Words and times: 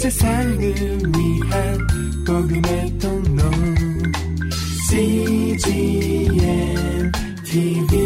세상을 0.00 0.58
위한 0.58 1.78
복음의 2.26 2.98
통로 2.98 3.42
CGM 4.88 6.32
TV 7.44 8.00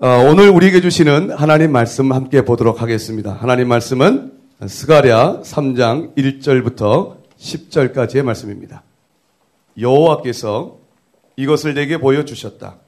어, 0.00 0.08
오늘 0.28 0.48
우리에게 0.48 0.80
주시는 0.80 1.30
하나님 1.30 1.70
말씀 1.70 2.10
함께 2.10 2.44
보도록 2.44 2.82
하겠습니다. 2.82 3.32
하나님 3.32 3.68
말씀은 3.68 4.32
스가랴 4.66 5.42
3장 5.42 6.16
1절부터 6.16 7.18
10절까지의 7.38 8.24
말씀입니다. 8.24 8.82
여호와께서 9.78 10.78
이것을 11.36 11.74
내게 11.74 11.98
보여주셨다. 11.98 12.78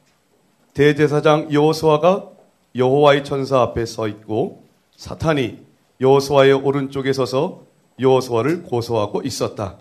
대제사장 0.73 1.53
여호수아가 1.53 2.31
여호와의 2.75 3.23
천사 3.23 3.61
앞에 3.61 3.87
서 3.87 4.09
있고 4.09 4.65
사탄이 4.97 5.74
여호수아의 6.01 6.53
오른쪽에 6.53 7.13
서서 7.13 7.63
여호수아를 8.01 8.65
고소하고 8.65 9.23
있었다. 9.23 9.79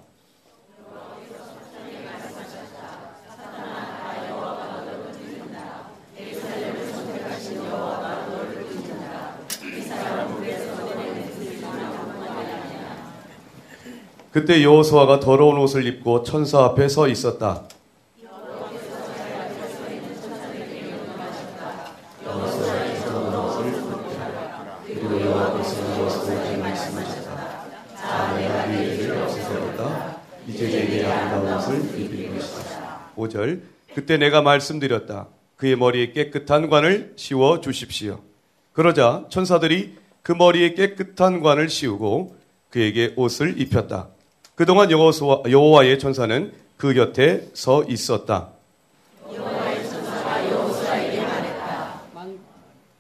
그때 14.32 14.64
여호수아가 14.64 15.20
더러운 15.20 15.60
옷을 15.60 15.86
입고 15.86 16.24
천사 16.24 16.64
앞에 16.64 16.90
서 16.90 17.08
있었다. 17.08 17.68
5절 33.28 33.62
그때 33.94 34.18
내가 34.18 34.42
말씀드렸다. 34.42 35.28
그의 35.56 35.76
머리에 35.76 36.12
깨끗한 36.12 36.70
관을 36.70 37.14
씌워 37.16 37.62
주십시오. 37.62 38.20
그러자 38.74 39.26
천사들이 39.30 39.96
그 40.22 40.32
머리에 40.32 40.74
깨끗한 40.74 41.42
관을 41.42 41.70
씌우고 41.70 42.36
그에게 42.70 43.14
옷을 43.16 43.60
입혔다. 43.62 44.10
그동안 44.56 44.90
여호와의 44.92 46.00
천사는 46.00 46.54
그 46.78 46.94
곁에 46.94 47.50
서 47.54 47.84
있었다. 47.84 48.50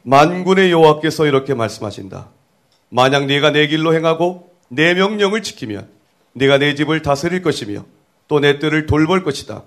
만군의 0.03 0.71
여호와께서 0.71 1.25
이렇게 1.25 1.53
말씀하신다. 1.53 2.29
만약 2.89 3.25
네가 3.25 3.51
내 3.51 3.67
길로 3.67 3.95
행하고 3.95 4.53
내 4.67 4.93
명령을 4.93 5.41
지키면 5.41 5.87
네가 6.33 6.57
내 6.57 6.75
집을 6.75 7.01
다스릴 7.01 7.41
것이며 7.41 7.85
또내 8.27 8.59
뜰을 8.59 8.85
돌볼 8.85 9.23
것이다. 9.23 9.63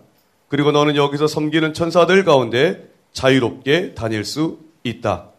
그리고 0.49 0.71
너는 0.73 0.97
여기서 0.97 1.27
섬기는 1.27 1.75
천사들 1.75 2.25
가운데 2.25 2.89
자유롭게 3.13 3.95
다닐 3.95 4.25
수 4.25 4.59
있다. 4.85 5.31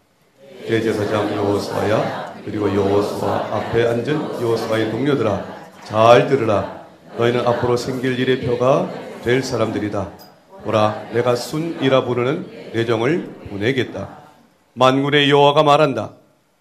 대제사장 0.67 1.33
여호수아야 1.35 2.41
그리고 2.43 2.73
여호수아 2.73 3.55
앞에 3.55 3.87
앉은 3.87 4.41
여호수아의 4.41 4.91
동료들아 4.91 5.45
잘 5.85 6.27
들으라. 6.27 6.85
너희는 7.17 7.47
앞으로 7.47 7.77
생길 7.77 8.19
일의 8.19 8.41
표가 8.41 8.89
될 9.23 9.41
사람들이다. 9.41 10.11
보라, 10.63 11.07
내가 11.13 11.35
순이라 11.35 12.03
부르는 12.03 12.71
내정을 12.73 13.47
보내겠다. 13.49 14.17
만군의 14.73 15.29
여호와가 15.29 15.63
말한다. 15.63 16.13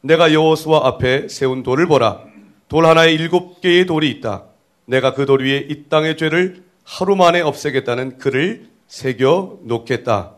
내가 0.02 0.33
여호수아 0.33 0.86
앞에 0.86 1.28
세운 1.28 1.62
돌을 1.64 1.86
보라. 1.86 2.20
돌 2.69 2.86
하나에 2.86 3.12
일곱 3.12 3.61
개의 3.61 3.86
돌이 3.86 4.08
있다. 4.11 4.44
내가 4.86 5.14
그 5.14 5.27
돌 5.27 5.42
위에 5.42 5.67
이 5.69 5.89
땅의 5.89 6.17
죄를 6.17 6.62
하루 6.87 7.17
만에 7.17 7.41
없애겠다는 7.41 8.19
글을 8.19 8.69
새겨 8.86 9.58
놓겠다. 9.64 10.35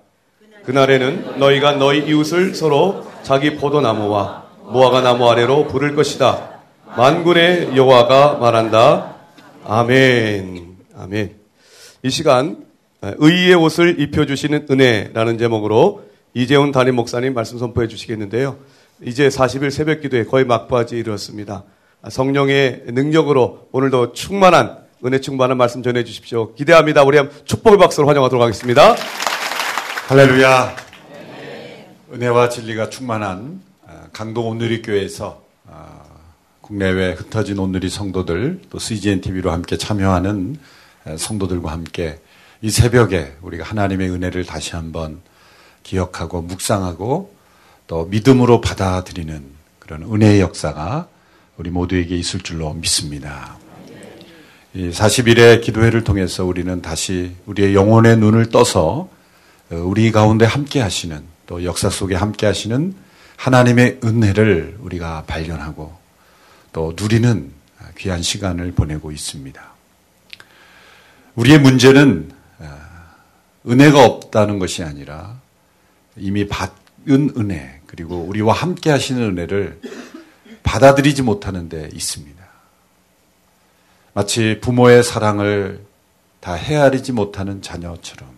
그날에는 0.65 1.39
너희가 1.39 1.73
너희 1.73 2.09
이웃을 2.09 2.55
서로 2.55 3.07
자기 3.23 3.57
포도나무와 3.57 4.47
무화과 4.65 5.03
나무 5.03 5.29
아래로 5.29 5.69
부를 5.69 5.95
것이다. 5.95 6.61
만군의 6.97 7.77
여호와가 7.77 8.39
말한다. 8.39 9.17
아멘. 9.65 10.79
아멘. 10.97 11.37
이 12.03 12.11
시간 12.11 12.65
의의 13.03 13.55
옷을 13.55 14.01
입혀 14.01 14.25
주시는 14.25 14.69
은혜라는 14.71 15.37
제목으로 15.37 16.09
이재훈 16.33 16.73
담임 16.73 16.97
목사님 16.97 17.35
말씀 17.35 17.59
선포해 17.59 17.89
주시겠는데요. 17.89 18.57
이제 19.03 19.29
40일 19.29 19.71
새벽 19.71 20.01
기도에 20.01 20.25
거의 20.25 20.47
막바지 20.47 20.97
이르렀습니다. 20.97 21.65
성령의 22.09 22.85
능력으로 22.87 23.69
오늘도 23.73 24.13
충만한 24.13 24.88
은혜 25.05 25.21
충만한 25.21 25.57
말씀 25.57 25.83
전해 25.83 26.03
주십시오. 26.03 26.55
기대합니다. 26.55 27.05
우리 27.05 27.19
한 27.19 27.31
축복의 27.45 27.79
박수로 27.79 28.09
환영하도록 28.09 28.43
하겠습니다. 28.43 28.97
할렐루야. 30.09 30.75
은혜와 32.13 32.49
진리가 32.49 32.91
충만한 32.91 33.63
강동 34.13 34.49
온누리교회에서 34.49 35.41
국내외 36.61 37.13
흩어진 37.13 37.59
온누리 37.59 37.89
성도들 37.89 38.63
또 38.71 38.81
CGN 38.81 39.21
TV로 39.21 39.53
함께 39.53 39.77
참여하는 39.77 40.59
성도들과 41.17 41.71
함께 41.71 42.19
이 42.61 42.71
새벽에 42.71 43.37
우리가 43.43 43.65
하나님의 43.65 44.11
은혜를 44.11 44.47
다시 44.47 44.75
한번 44.75 45.21
기억하고 45.85 46.43
묵상하고 46.43 47.33
또 47.87 48.05
믿음으로 48.07 48.61
받아들이는 48.61 49.45
그런 49.79 50.03
은혜의 50.03 50.41
역사가 50.41 51.07
우리 51.57 51.71
모두에게 51.71 52.17
있을 52.17 52.41
줄로 52.41 52.75
믿습니다. 52.75 53.57
이 54.75 54.91
40일의 54.91 55.63
기도회를 55.63 56.05
통해서 56.05 56.45
우리는 56.45 56.83
다시 56.83 57.33
우리의 57.47 57.75
영혼의 57.75 58.19
눈을 58.19 58.51
떠서 58.51 59.09
우리 59.71 60.13
가운데 60.13 60.45
함께 60.45 60.81
하시는 60.81 61.23
또 61.47 61.65
역사 61.65 61.89
속에 61.89 62.15
함께 62.15 62.45
하시는 62.45 62.95
하나님의 63.37 64.01
은혜를 64.05 64.77
우리가 64.81 65.25
발견하고 65.27 65.97
또 66.73 66.95
누리는 67.01 67.51
귀한 67.97 68.21
시간을 68.21 68.73
보내고 68.73 69.11
있습니다. 69.11 69.61
우리의 71.35 71.61
문제는 71.61 72.31
은혜가 73.67 74.05
없다는 74.05 74.59
것이 74.59 74.83
아니라 74.83 75.41
이미 76.17 76.47
받은 76.47 77.33
은혜 77.39 77.81
그리고 77.87 78.17
우리와 78.17 78.53
함께 78.53 78.91
하시는 78.91 79.23
은혜를 79.23 79.81
받아들이지 80.63 81.23
못하는 81.23 81.71
데 81.71 81.89
있습니다. 81.95 82.38
마치 84.19 84.59
부모의 84.61 85.05
사랑을 85.05 85.81
다 86.41 86.55
헤아리지 86.55 87.13
못하는 87.13 87.63
자녀처럼 87.63 88.29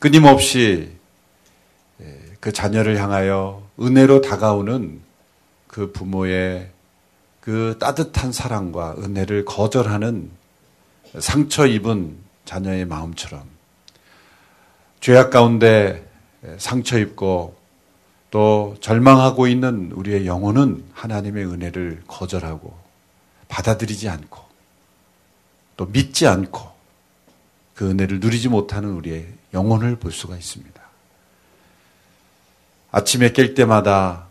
끊임없이 0.00 0.90
그 2.40 2.52
자녀를 2.52 2.98
향하여 2.98 3.66
은혜로 3.80 4.20
다가오는 4.20 5.00
그 5.66 5.92
부모의 5.92 6.68
그 7.40 7.78
따뜻한 7.80 8.32
사랑과 8.32 8.94
은혜를 8.98 9.46
거절하는 9.46 10.30
상처 11.20 11.66
입은 11.66 12.14
자녀의 12.44 12.84
마음처럼 12.84 13.44
죄악 15.00 15.30
가운데 15.30 16.06
상처 16.58 16.98
입고 16.98 17.56
또 18.30 18.76
절망하고 18.82 19.46
있는 19.46 19.90
우리의 19.92 20.26
영혼은 20.26 20.84
하나님의 20.92 21.46
은혜를 21.46 22.02
거절하고 22.06 22.83
받아들이지 23.54 24.08
않고 24.08 24.42
또 25.76 25.86
믿지 25.86 26.26
않고 26.26 26.72
그 27.74 27.88
은혜를 27.88 28.18
누리지 28.18 28.48
못하는 28.48 28.90
우리의 28.90 29.28
영혼을 29.52 29.96
볼 29.96 30.10
수가 30.10 30.36
있습니다. 30.36 30.82
아침에 32.90 33.32
깰 33.32 33.54
때마다 33.54 34.26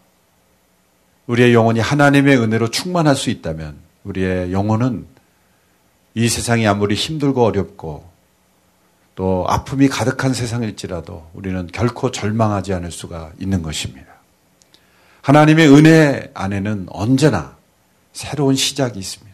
우리의 1.27 1.53
영혼이 1.53 1.79
하나님의 1.79 2.37
은혜로 2.37 2.69
충만할 2.69 3.15
수 3.15 3.29
있다면 3.29 3.77
우리의 4.03 4.51
영혼은 4.51 5.05
이 6.15 6.27
세상이 6.27 6.67
아무리 6.67 6.95
힘들고 6.95 7.45
어렵고 7.45 8.11
또 9.15 9.45
아픔이 9.47 9.87
가득한 9.87 10.33
세상일지라도 10.33 11.29
우리는 11.33 11.67
결코 11.67 12.11
절망하지 12.11 12.73
않을 12.73 12.91
수가 12.91 13.31
있는 13.39 13.61
것입니다. 13.61 14.07
하나님의 15.21 15.69
은혜 15.69 16.31
안에는 16.33 16.87
언제나 16.89 17.62
새로운 18.13 18.55
시작이 18.55 18.99
있습니다. 18.99 19.33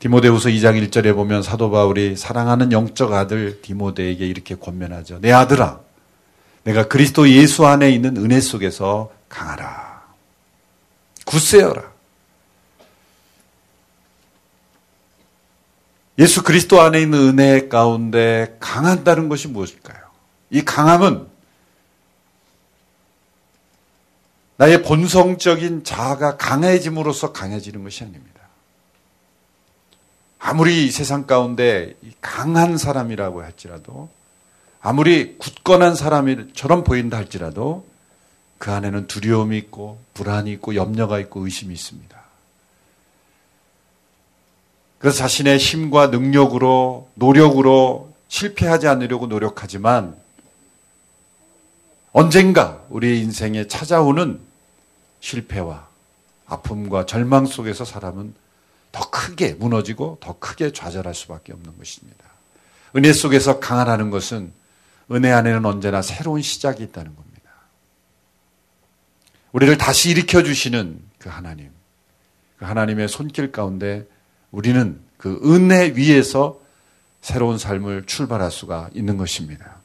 디모데후서 0.00 0.50
2장 0.50 0.86
1절에 0.86 1.14
보면 1.14 1.42
사도 1.42 1.70
바울이 1.70 2.16
사랑하는 2.16 2.72
영적 2.72 3.12
아들 3.12 3.62
디모데에게 3.62 4.26
이렇게 4.26 4.54
권면하죠. 4.54 5.20
내 5.20 5.32
아들아, 5.32 5.80
내가 6.64 6.88
그리스도 6.88 7.28
예수 7.30 7.66
안에 7.66 7.90
있는 7.90 8.16
은혜 8.18 8.40
속에서 8.40 9.10
강하라. 9.28 10.02
굳세어라. 11.24 11.94
예수 16.18 16.42
그리스도 16.42 16.80
안에 16.80 17.00
있는 17.00 17.18
은혜 17.18 17.68
가운데 17.68 18.56
강한다는 18.60 19.28
것이 19.28 19.48
무엇일까요? 19.48 20.04
이 20.50 20.62
강함은 20.62 21.26
나의 24.56 24.82
본성적인 24.82 25.84
자아가 25.84 26.36
강해짐으로써 26.36 27.32
강해지는 27.32 27.82
것이 27.82 28.04
아닙니다. 28.04 28.34
아무리 30.38 30.90
세상 30.90 31.26
가운데 31.26 31.94
강한 32.20 32.76
사람이라고 32.76 33.42
할지라도 33.42 34.10
아무리 34.80 35.38
굳건한 35.38 35.94
사람처럼 35.94 36.84
보인다 36.84 37.16
할지라도 37.16 37.86
그 38.58 38.70
안에는 38.70 39.06
두려움이 39.06 39.56
있고 39.58 39.98
불안이 40.12 40.52
있고 40.52 40.74
염려가 40.74 41.18
있고 41.20 41.44
의심이 41.44 41.72
있습니다. 41.72 42.22
그래서 44.98 45.16
자신의 45.18 45.58
힘과 45.58 46.08
능력으로 46.08 47.08
노력으로 47.14 48.12
실패하지 48.28 48.86
않으려고 48.86 49.26
노력하지만 49.26 50.16
언젠가 52.14 52.80
우리의 52.90 53.20
인생에 53.22 53.66
찾아오는 53.66 54.38
실패와 55.18 55.88
아픔과 56.46 57.06
절망 57.06 57.44
속에서 57.44 57.84
사람은 57.84 58.34
더 58.92 59.10
크게 59.10 59.54
무너지고 59.54 60.18
더 60.20 60.38
크게 60.38 60.72
좌절할 60.72 61.12
수밖에 61.12 61.52
없는 61.52 61.76
것입니다. 61.76 62.24
은혜 62.94 63.12
속에서 63.12 63.58
강하다는 63.58 64.10
것은 64.10 64.52
은혜 65.10 65.32
안에는 65.32 65.66
언제나 65.66 66.02
새로운 66.02 66.40
시작이 66.40 66.84
있다는 66.84 67.16
겁니다. 67.16 67.50
우리를 69.50 69.76
다시 69.76 70.10
일으켜 70.10 70.44
주시는 70.44 71.00
그 71.18 71.28
하나님, 71.28 71.70
그 72.58 72.64
하나님의 72.64 73.08
손길 73.08 73.50
가운데 73.50 74.06
우리는 74.52 75.00
그 75.16 75.40
은혜 75.44 75.92
위에서 75.96 76.60
새로운 77.22 77.58
삶을 77.58 78.06
출발할 78.06 78.52
수가 78.52 78.90
있는 78.94 79.16
것입니다. 79.16 79.82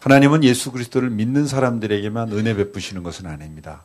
하나님은 0.00 0.44
예수 0.44 0.70
그리스도를 0.70 1.10
믿는 1.10 1.46
사람들에게만 1.46 2.32
은혜 2.32 2.54
베푸시는 2.54 3.02
것은 3.02 3.26
아닙니다. 3.26 3.84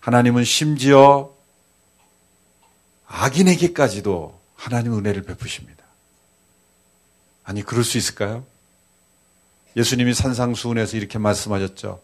하나님은 0.00 0.44
심지어 0.44 1.34
악인에게까지도 3.06 4.38
하나님 4.54 4.96
은혜를 4.96 5.22
베푸십니다. 5.22 5.84
아니, 7.44 7.62
그럴 7.62 7.84
수 7.84 7.98
있을까요? 7.98 8.44
예수님이 9.76 10.14
산상수훈에서 10.14 10.96
이렇게 10.96 11.18
말씀하셨죠. 11.18 12.00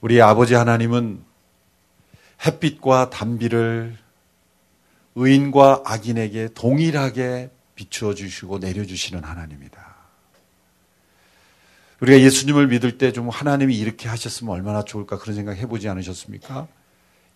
우리 0.00 0.20
아버지 0.20 0.54
하나님은 0.54 1.24
햇빛과 2.44 3.10
담비를 3.10 3.96
의인과 5.14 5.82
악인에게 5.84 6.50
동일하게 6.54 7.50
비추어 7.74 8.14
주시고 8.14 8.58
내려주시는 8.58 9.22
하나님이다. 9.24 9.91
우리가 12.02 12.20
예수님을 12.20 12.66
믿을 12.66 12.98
때 12.98 13.12
좀 13.12 13.28
하나님이 13.28 13.76
이렇게 13.76 14.08
하셨으면 14.08 14.52
얼마나 14.52 14.82
좋을까 14.82 15.18
그런 15.18 15.36
생각 15.36 15.56
해보지 15.56 15.88
않으셨습니까? 15.88 16.66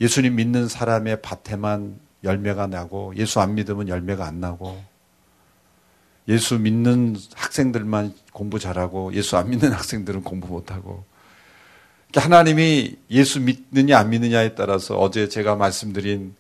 예수님 0.00 0.34
믿는 0.34 0.68
사람의 0.68 1.22
밭에만 1.22 2.00
열매가 2.24 2.66
나고 2.66 3.14
예수 3.16 3.40
안 3.40 3.54
믿으면 3.54 3.88
열매가 3.88 4.26
안 4.26 4.40
나고 4.40 4.82
예수 6.28 6.58
믿는 6.58 7.16
학생들만 7.34 8.14
공부 8.32 8.58
잘하고 8.58 9.14
예수 9.14 9.36
안 9.36 9.50
믿는 9.50 9.70
학생들은 9.72 10.22
공부 10.24 10.48
못하고 10.48 11.04
하나님이 12.14 12.96
예수 13.10 13.40
믿느냐 13.40 13.98
안 13.98 14.10
믿느냐에 14.10 14.54
따라서 14.54 14.98
어제 14.98 15.28
제가 15.28 15.54
말씀드린 15.54 16.34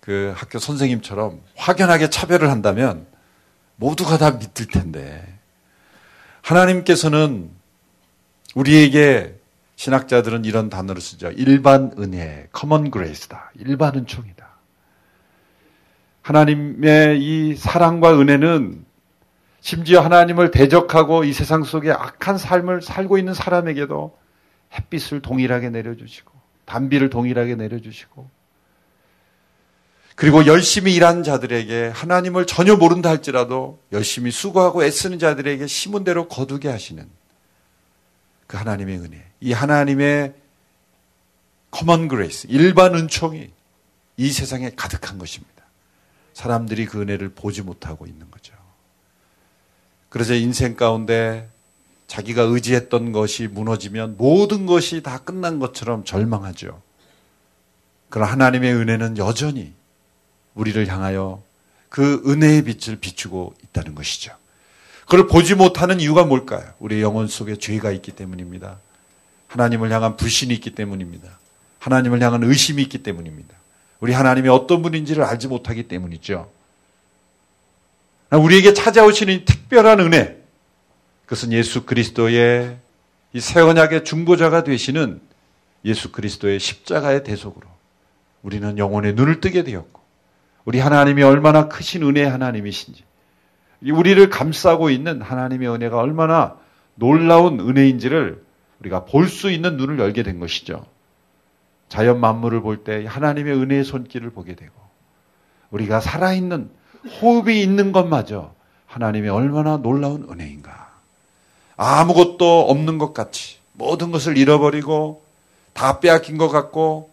그 0.00 0.32
학교 0.36 0.58
선생님처럼 0.58 1.40
확연하게 1.56 2.10
차별을 2.10 2.50
한다면 2.50 3.06
모두가 3.76 4.18
다 4.18 4.32
믿을 4.32 4.66
텐데 4.66 5.38
하나님께서는 6.42 7.59
우리에게 8.54 9.34
신학자들은 9.76 10.44
이런 10.44 10.68
단어를 10.68 11.00
쓰죠. 11.00 11.30
일반 11.30 11.92
은혜, 11.98 12.48
common 12.56 12.90
grace다. 12.90 13.50
일반 13.58 13.94
은총이다. 13.94 14.50
하나님의 16.22 17.20
이 17.20 17.56
사랑과 17.56 18.18
은혜는 18.20 18.84
심지어 19.60 20.00
하나님을 20.00 20.50
대적하고 20.50 21.24
이 21.24 21.32
세상 21.32 21.64
속에 21.64 21.90
악한 21.90 22.38
삶을 22.38 22.82
살고 22.82 23.18
있는 23.18 23.34
사람에게도 23.34 24.16
햇빛을 24.74 25.20
동일하게 25.20 25.70
내려주시고 25.70 26.30
단비를 26.64 27.10
동일하게 27.10 27.56
내려주시고 27.56 28.28
그리고 30.14 30.46
열심히 30.46 30.94
일하는 30.94 31.22
자들에게 31.22 31.88
하나님을 31.94 32.46
전혀 32.46 32.76
모른다 32.76 33.08
할지라도 33.08 33.80
열심히 33.92 34.30
수고하고 34.30 34.84
애쓰는 34.84 35.18
자들에게 35.18 35.66
심은 35.66 36.04
대로 36.04 36.28
거두게 36.28 36.68
하시는 36.68 37.08
그 38.50 38.56
하나님의 38.56 38.98
은혜. 38.98 39.24
이 39.40 39.52
하나님의 39.52 40.34
common 41.70 42.08
grace, 42.08 42.48
일반 42.50 42.96
은총이 42.96 43.48
이 44.16 44.32
세상에 44.32 44.72
가득한 44.74 45.18
것입니다. 45.18 45.62
사람들이 46.32 46.86
그 46.86 47.00
은혜를 47.00 47.28
보지 47.28 47.62
못하고 47.62 48.06
있는 48.08 48.28
거죠. 48.28 48.52
그래서 50.08 50.34
인생 50.34 50.74
가운데 50.74 51.48
자기가 52.08 52.42
의지했던 52.42 53.12
것이 53.12 53.46
무너지면 53.46 54.16
모든 54.16 54.66
것이 54.66 55.00
다 55.00 55.18
끝난 55.18 55.60
것처럼 55.60 56.04
절망하죠. 56.04 56.82
그러나 58.08 58.32
하나님의 58.32 58.74
은혜는 58.74 59.16
여전히 59.18 59.72
우리를 60.56 60.88
향하여 60.88 61.40
그 61.88 62.20
은혜의 62.26 62.62
빛을 62.62 62.96
비추고 62.96 63.54
있다는 63.62 63.94
것이죠. 63.94 64.36
그걸 65.10 65.26
보지 65.26 65.56
못하는 65.56 65.98
이유가 65.98 66.24
뭘까요? 66.24 66.72
우리 66.78 67.02
영혼 67.02 67.26
속에 67.26 67.56
죄가 67.56 67.90
있기 67.90 68.12
때문입니다. 68.12 68.78
하나님을 69.48 69.90
향한 69.90 70.16
불신이 70.16 70.54
있기 70.54 70.70
때문입니다. 70.76 71.28
하나님을 71.80 72.22
향한 72.22 72.44
의심이 72.44 72.80
있기 72.82 72.98
때문입니다. 73.02 73.56
우리 73.98 74.12
하나님이 74.12 74.48
어떤 74.48 74.82
분인지를 74.82 75.24
알지 75.24 75.48
못하기 75.48 75.88
때문이죠. 75.88 76.48
우리에게 78.30 78.72
찾아오시는 78.72 79.44
특별한 79.46 79.98
은혜, 79.98 80.38
그것은 81.24 81.52
예수 81.52 81.84
그리스도의 81.86 82.78
이 83.32 83.40
새 83.40 83.60
언약의 83.60 84.04
중보자가 84.04 84.62
되시는 84.62 85.20
예수 85.84 86.12
그리스도의 86.12 86.60
십자가의 86.60 87.24
대속으로 87.24 87.66
우리는 88.42 88.78
영혼의 88.78 89.14
눈을 89.14 89.40
뜨게 89.40 89.64
되었고 89.64 90.00
우리 90.64 90.78
하나님이 90.78 91.24
얼마나 91.24 91.66
크신 91.66 92.04
은혜의 92.04 92.30
하나님이신지 92.30 93.09
우리를 93.82 94.28
감싸고 94.28 94.90
있는 94.90 95.22
하나님의 95.22 95.68
은혜가 95.68 95.98
얼마나 95.98 96.56
놀라운 96.94 97.60
은혜인지를 97.60 98.44
우리가 98.80 99.04
볼 99.04 99.28
수 99.28 99.50
있는 99.50 99.76
눈을 99.76 99.98
열게 99.98 100.22
된 100.22 100.38
것이죠. 100.40 100.84
자연 101.88 102.20
만물을 102.20 102.60
볼 102.60 102.84
때 102.84 103.04
하나님의 103.06 103.54
은혜의 103.54 103.84
손길을 103.84 104.30
보게 104.30 104.54
되고 104.54 104.72
우리가 105.70 106.00
살아있는 106.00 106.70
호흡이 107.20 107.62
있는 107.62 107.92
것마저 107.92 108.52
하나님의 108.86 109.30
얼마나 109.30 109.76
놀라운 109.78 110.26
은혜인가. 110.30 110.90
아무것도 111.76 112.68
없는 112.68 112.98
것 112.98 113.14
같이 113.14 113.56
모든 113.72 114.10
것을 114.12 114.36
잃어버리고 114.36 115.24
다 115.72 116.00
빼앗긴 116.00 116.36
것 116.36 116.48
같고 116.48 117.10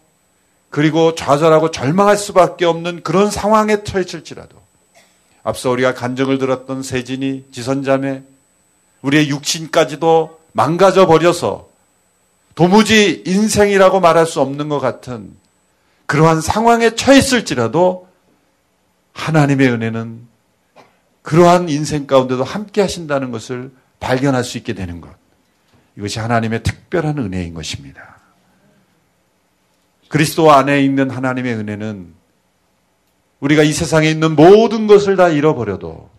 그리고 0.68 1.14
좌절하고 1.14 1.70
절망할 1.70 2.16
수밖에 2.18 2.66
없는 2.66 3.02
그런 3.02 3.30
상황에 3.30 3.82
처했을지라도 3.84 4.67
앞서 5.42 5.70
우리가 5.70 5.94
간정을 5.94 6.38
들었던 6.38 6.82
세진이 6.82 7.46
지선자매 7.52 8.22
우리의 9.02 9.30
육신까지도 9.30 10.40
망가져 10.52 11.06
버려서 11.06 11.68
도무지 12.54 13.22
인생이라고 13.26 14.00
말할 14.00 14.26
수 14.26 14.40
없는 14.40 14.68
것 14.68 14.80
같은 14.80 15.36
그러한 16.06 16.40
상황에 16.40 16.94
처했을지라도 16.94 18.08
하나님의 19.12 19.68
은혜는 19.68 20.26
그러한 21.22 21.68
인생 21.68 22.06
가운데도 22.06 22.42
함께 22.42 22.80
하신다는 22.80 23.30
것을 23.30 23.70
발견할 24.00 24.42
수 24.44 24.58
있게 24.58 24.72
되는 24.72 25.00
것. 25.00 25.10
이것이 25.96 26.18
하나님의 26.18 26.62
특별한 26.62 27.18
은혜인 27.18 27.54
것입니다. 27.54 28.18
그리스도 30.08 30.52
안에 30.52 30.82
있는 30.82 31.10
하나님의 31.10 31.54
은혜는 31.54 32.14
우리가 33.40 33.62
이 33.62 33.72
세상에 33.72 34.10
있는 34.10 34.34
모든 34.34 34.86
것을 34.86 35.16
다 35.16 35.28
잃어버려도 35.28 36.10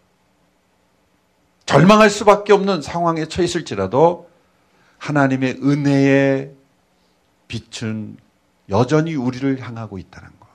절망할 1.65 2.09
수밖에 2.09 2.53
없는 2.53 2.81
상황에 2.81 3.25
처했을지라도 3.27 4.29
하나님의 4.97 5.59
은혜의 5.63 6.51
빛은 7.47 8.17
여전히 8.69 9.15
우리를 9.15 9.59
향하고 9.59 9.97
있다는 9.97 10.29
것. 10.39 10.47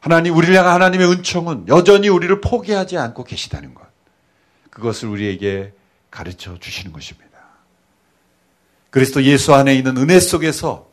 하나님, 0.00 0.36
우리를 0.36 0.54
향한 0.54 0.74
하나님의 0.74 1.10
은총은 1.10 1.68
여전히 1.68 2.08
우리를 2.08 2.40
포기하지 2.40 2.98
않고 2.98 3.24
계시다는 3.24 3.74
것. 3.74 3.84
그것을 4.70 5.08
우리에게 5.08 5.72
가르쳐 6.10 6.58
주시는 6.58 6.92
것입니다. 6.92 7.38
그리스도 8.90 9.22
예수 9.24 9.54
안에 9.54 9.74
있는 9.74 9.96
은혜 9.96 10.20
속에서 10.20 10.90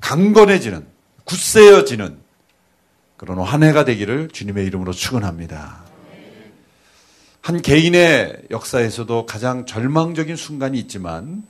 강건해지는, 0.00 0.86
굳세어지는 1.24 2.18
그런 3.18 3.40
한 3.40 3.62
해가 3.62 3.84
되기를 3.84 4.28
주님의 4.28 4.64
이름으로 4.66 4.92
축원합니다. 4.92 5.82
한 7.42 7.60
개인의 7.60 8.44
역사에서도 8.50 9.26
가장 9.26 9.66
절망적인 9.66 10.36
순간이 10.36 10.78
있지만 10.78 11.44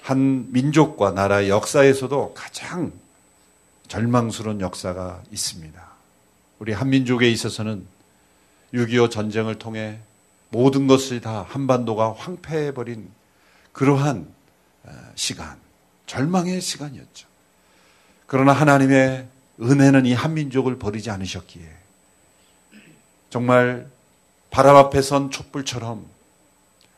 한 0.00 0.50
민족과 0.50 1.10
나라의 1.10 1.50
역사에서도 1.50 2.32
가장 2.34 2.92
절망스러운 3.88 4.60
역사가 4.60 5.22
있습니다. 5.30 5.88
우리 6.58 6.72
한민족에 6.72 7.30
있어서는 7.30 7.86
6.25 8.72 9.10
전쟁을 9.10 9.56
통해 9.56 9.98
모든 10.48 10.86
것이 10.86 11.20
다 11.20 11.44
한반도가 11.48 12.14
황폐해버린 12.14 13.10
그러한 13.72 14.26
어, 14.84 14.90
시간, 15.14 15.58
절망의 16.06 16.60
시간이었죠. 16.62 17.28
그러나 18.26 18.52
하나님의 18.52 19.26
은혜는 19.60 20.06
이 20.06 20.12
한민족을 20.12 20.78
버리지 20.78 21.10
않으셨기에. 21.10 21.62
정말 23.30 23.86
바람 24.50 24.76
앞에 24.76 25.02
선 25.02 25.30
촛불처럼 25.30 26.06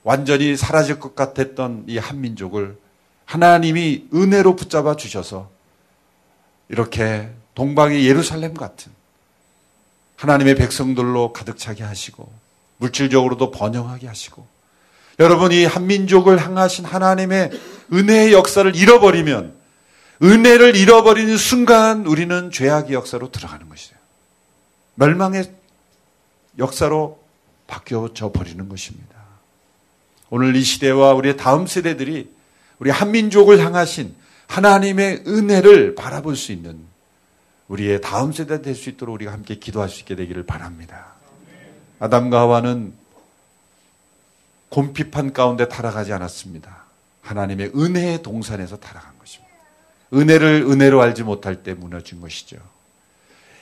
완전히 0.03 0.57
사라질 0.57 0.99
것 1.01 1.15
같았던 1.15 1.85
이 1.89 1.99
한민족을 1.99 2.79
하나님이 3.25 4.09
은혜로 4.15 4.57
붙잡아 4.57 4.97
주셔서 4.97 5.51
이렇게 6.69 7.29
동방의 7.55 8.07
예루살렘 8.07 8.55
같은 8.55 8.93
하나님의 10.17 10.55
백성들로 10.55 11.33
가득 11.33 11.59
차게 11.59 11.83
하시고 11.83 12.31
물질적으로도 12.79 13.51
번영하게 13.51 14.07
하시고 14.07 14.47
여러분 15.19 15.53
이 15.53 15.65
한민족을 15.65 16.43
향하신 16.43 16.85
하나님의 16.85 17.51
은혜의 17.93 18.33
역사를 18.33 18.75
잃어버리면 18.75 19.60
은혜를 20.23 20.77
잃어버리는 20.77 21.37
순간 21.37 22.07
우리는 22.07 22.51
죄악의 22.51 22.93
역사로 22.93 23.31
들어가는 23.31 23.69
것이에요. 23.69 23.99
멸망의 24.97 25.51
역사로 26.59 27.19
바뀌어져 27.67 28.33
버리는 28.33 28.69
것입니다. 28.69 29.17
오늘 30.29 30.55
이 30.57 30.63
시대와 30.63 31.15
우리의 31.15 31.37
다음 31.37 31.67
세대들이 31.67 32.31
우리 32.79 32.91
한민족을 32.91 33.65
향하신 33.65 34.15
하나님의 34.47 35.25
은혜를 35.27 35.95
바라볼 35.95 36.37
수 36.37 36.53
있는 36.53 36.79
우리의 37.69 38.01
다음 38.01 38.33
세대 38.33 38.63
될 38.63 38.75
수 38.75 38.91
있도록 38.91 39.15
우리가 39.15 39.33
함께 39.33 39.55
기도할 39.55 39.89
수 39.89 40.01
있게 40.01 40.17
되기를 40.17 40.45
바랍니다. 40.45 41.15
아담과 42.01 42.41
하와는 42.41 42.93
곰피판 44.71 45.33
가운데 45.33 45.69
타락하지 45.69 46.13
않았습니다. 46.13 46.85
하나님의 47.23 47.73
은혜의 47.77 48.23
동산에서 48.23 48.77
타락한 48.77 49.19
것입니다. 49.19 49.20
은혜를 50.13 50.67
은혜로 50.69 51.01
알지 51.01 51.23
못할 51.23 51.63
때 51.63 51.75
무너진 51.75 52.21
것이죠. 52.21 52.57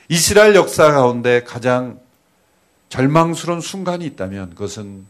이스라엘 0.08 0.54
역사 0.54 0.90
가운데 0.90 1.44
가장 1.44 2.00
절망스러운 2.88 3.60
순간이 3.60 4.06
있다면 4.06 4.50
그것은 4.50 5.06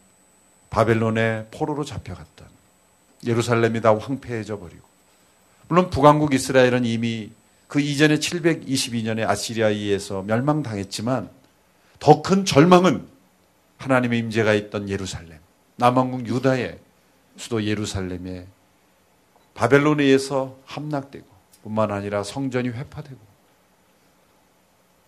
바벨론의 0.69 1.47
포로로 1.51 1.85
잡혀갔던 1.85 2.47
예루살렘이 3.25 3.81
다 3.81 3.97
황폐해져 3.97 4.59
버리고 4.59 4.87
물론 5.67 5.89
북왕국 5.89 6.33
이스라엘은 6.33 6.83
이미 6.85 7.31
그 7.67 7.79
이전에 7.79 8.17
722년에 8.17 9.27
아시리아에 9.27 9.71
의해서 9.71 10.23
멸망당했지만 10.23 11.29
더 11.99 12.21
큰 12.21 12.45
절망은 12.45 13.07
하나님의 13.77 14.19
임재가 14.19 14.53
있던 14.55 14.89
예루살렘 14.89 15.37
남왕국 15.77 16.27
유다의 16.27 16.79
수도 17.37 17.63
예루살렘에 17.63 18.47
바벨론에 19.59 20.05
의해서 20.05 20.55
함락되고 20.65 21.25
뿐만 21.63 21.91
아니라 21.91 22.23
성전이 22.23 22.69
회파되고 22.69 23.19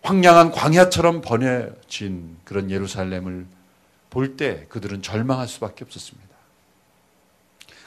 황량한 0.02 0.50
광야처럼 0.52 1.22
번해진 1.22 2.36
그런 2.44 2.70
예루살렘을 2.70 3.46
볼 4.10 4.36
때 4.36 4.66
그들은 4.68 5.00
절망할 5.00 5.48
수밖에 5.48 5.86
없었습니다. 5.86 6.28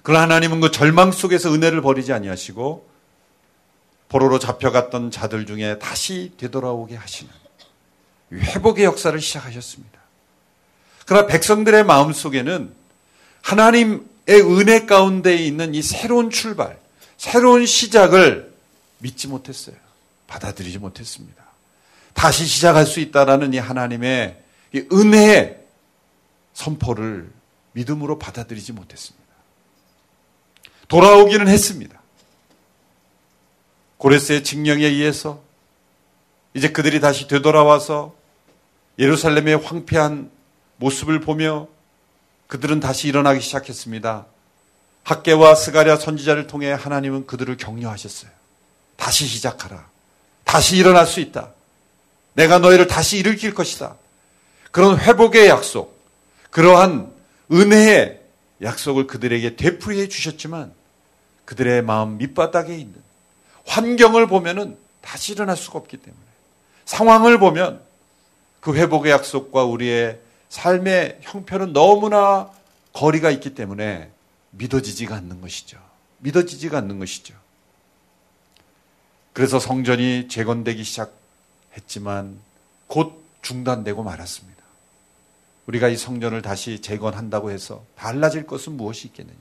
그러나 0.01 0.23
하나님은 0.23 0.59
그 0.59 0.71
절망 0.71 1.11
속에서 1.11 1.53
은혜를 1.53 1.83
버리지 1.83 2.13
아니하시고 2.13 2.89
포로로 4.09 4.39
잡혀갔던 4.39 5.11
자들 5.11 5.45
중에 5.45 5.77
다시 5.77 6.33
되돌아오게 6.37 6.95
하시는 6.95 7.31
회복의 8.33 8.85
역사를 8.85 9.19
시작하셨습니다. 9.21 9.99
그러나 11.05 11.27
백성들의 11.27 11.83
마음 11.83 12.11
속에는 12.11 12.73
하나님의 13.43 14.14
은혜 14.33 14.85
가운데 14.85 15.35
있는 15.35 15.75
이 15.75 15.81
새로운 15.81 16.29
출발, 16.29 16.79
새로운 17.17 17.65
시작을 17.65 18.53
믿지 18.99 19.27
못했어요. 19.27 19.75
받아들이지 20.27 20.79
못했습니다. 20.79 21.43
다시 22.13 22.45
시작할 22.45 22.85
수 22.85 22.99
있다라는 22.99 23.53
이 23.53 23.57
하나님의 23.57 24.41
이 24.73 24.85
은혜의 24.91 25.59
선포를 26.53 27.29
믿음으로 27.73 28.17
받아들이지 28.17 28.71
못했습니다. 28.71 29.25
돌아오기는 30.87 31.47
했습니다. 31.47 32.01
고레스의 33.97 34.43
징령에 34.43 34.85
의해서 34.85 35.43
이제 36.53 36.69
그들이 36.69 36.99
다시 36.99 37.27
되돌아와서 37.27 38.15
예루살렘의 38.97 39.57
황폐한 39.57 40.31
모습을 40.77 41.19
보며 41.19 41.67
그들은 42.47 42.79
다시 42.79 43.07
일어나기 43.07 43.41
시작했습니다. 43.41 44.25
학계와 45.03 45.55
스가랴 45.55 45.97
선지자를 45.97 46.47
통해 46.47 46.71
하나님은 46.71 47.27
그들을 47.27 47.57
격려하셨어요. 47.57 48.31
다시 48.95 49.25
시작하라. 49.25 49.87
다시 50.43 50.77
일어날 50.77 51.05
수 51.05 51.19
있다. 51.19 51.51
내가 52.33 52.59
너희를 52.59 52.87
다시 52.87 53.17
일으킬 53.17 53.53
것이다. 53.53 53.95
그런 54.71 54.99
회복의 54.99 55.47
약속, 55.47 55.99
그러한 56.49 57.11
은혜의 57.51 58.21
약속을 58.61 59.07
그들에게 59.07 59.55
되풀이해 59.55 60.07
주셨지만 60.07 60.73
그들의 61.45 61.81
마음 61.83 62.17
밑바닥에 62.17 62.75
있는 62.75 62.95
환경을 63.65 64.27
보면은 64.27 64.77
다시 65.01 65.33
일어날 65.33 65.55
수가 65.55 65.79
없기 65.79 65.97
때문에 65.97 66.21
상황을 66.85 67.39
보면 67.39 67.81
그 68.59 68.75
회복의 68.75 69.11
약속과 69.11 69.63
우리의 69.63 70.19
삶의 70.49 71.19
형편은 71.21 71.73
너무나 71.73 72.49
거리가 72.93 73.29
있기 73.31 73.55
때문에 73.55 74.09
믿어지지가 74.51 75.15
않는 75.15 75.41
것이죠. 75.41 75.77
믿어지지가 76.19 76.77
않는 76.77 76.99
것이죠. 76.99 77.35
그래서 79.33 79.59
성전이 79.59 80.29
재건되기 80.29 80.83
시작했지만 80.83 82.39
곧 82.87 83.21
중단되고 83.41 84.01
말았습니다. 84.01 84.55
우리가 85.67 85.89
이 85.89 85.97
성전을 85.97 86.41
다시 86.41 86.81
재건한다고 86.81 87.51
해서 87.51 87.83
달라질 87.95 88.45
것은 88.45 88.73
무엇이 88.73 89.07
있겠느냐? 89.07 89.37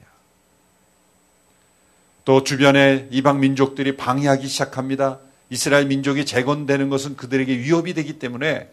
또 2.25 2.43
주변의 2.43 3.09
이방 3.11 3.41
민족들이 3.41 3.97
방해하기 3.97 4.49
시작합니다. 4.49 5.21
이스라엘 5.51 5.87
민족이 5.87 6.25
재건되는 6.25 6.89
것은 6.89 7.17
그들에게 7.17 7.59
위협이 7.59 7.95
되기 7.95 8.19
때문에 8.19 8.71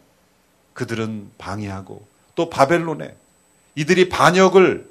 그들은 0.73 1.31
방해하고 1.37 2.07
또 2.35 2.49
바벨론에 2.49 3.15
이들이 3.75 4.09
반역을 4.09 4.89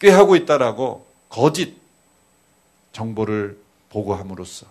꾀하고 0.00 0.36
있다라고 0.36 1.06
거짓 1.28 1.76
정보를 2.92 3.58
보고함으로써 3.90 4.66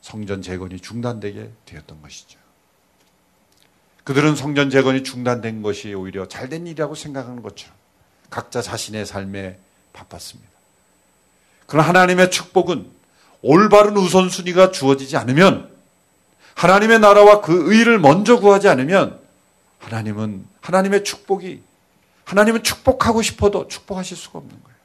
성전 0.00 0.42
재건이 0.42 0.80
중단되게 0.80 1.50
되었던 1.66 2.02
것이죠. 2.02 2.38
그들은 4.04 4.36
성전 4.36 4.68
재건이 4.68 5.02
중단된 5.02 5.62
것이 5.62 5.94
오히려 5.94 6.28
잘된 6.28 6.66
일이라고 6.66 6.94
생각하는 6.94 7.42
것처럼 7.42 7.74
각자 8.28 8.60
자신의 8.60 9.06
삶에 9.06 9.58
바빴습니다. 9.92 10.50
그러나 11.66 11.88
하나님의 11.88 12.30
축복은 12.30 12.86
올바른 13.40 13.96
우선순위가 13.96 14.72
주어지지 14.72 15.16
않으면 15.16 15.74
하나님의 16.54 17.00
나라와 17.00 17.40
그 17.40 17.72
의를 17.72 17.98
먼저 17.98 18.38
구하지 18.38 18.68
않으면 18.68 19.18
하나님은 19.78 20.46
하나님의 20.64 21.04
축복이 21.04 21.60
하나님은 22.24 22.62
축복하고 22.62 23.20
싶어도 23.20 23.68
축복하실 23.68 24.16
수가 24.16 24.38
없는 24.38 24.56
거예요. 24.62 24.78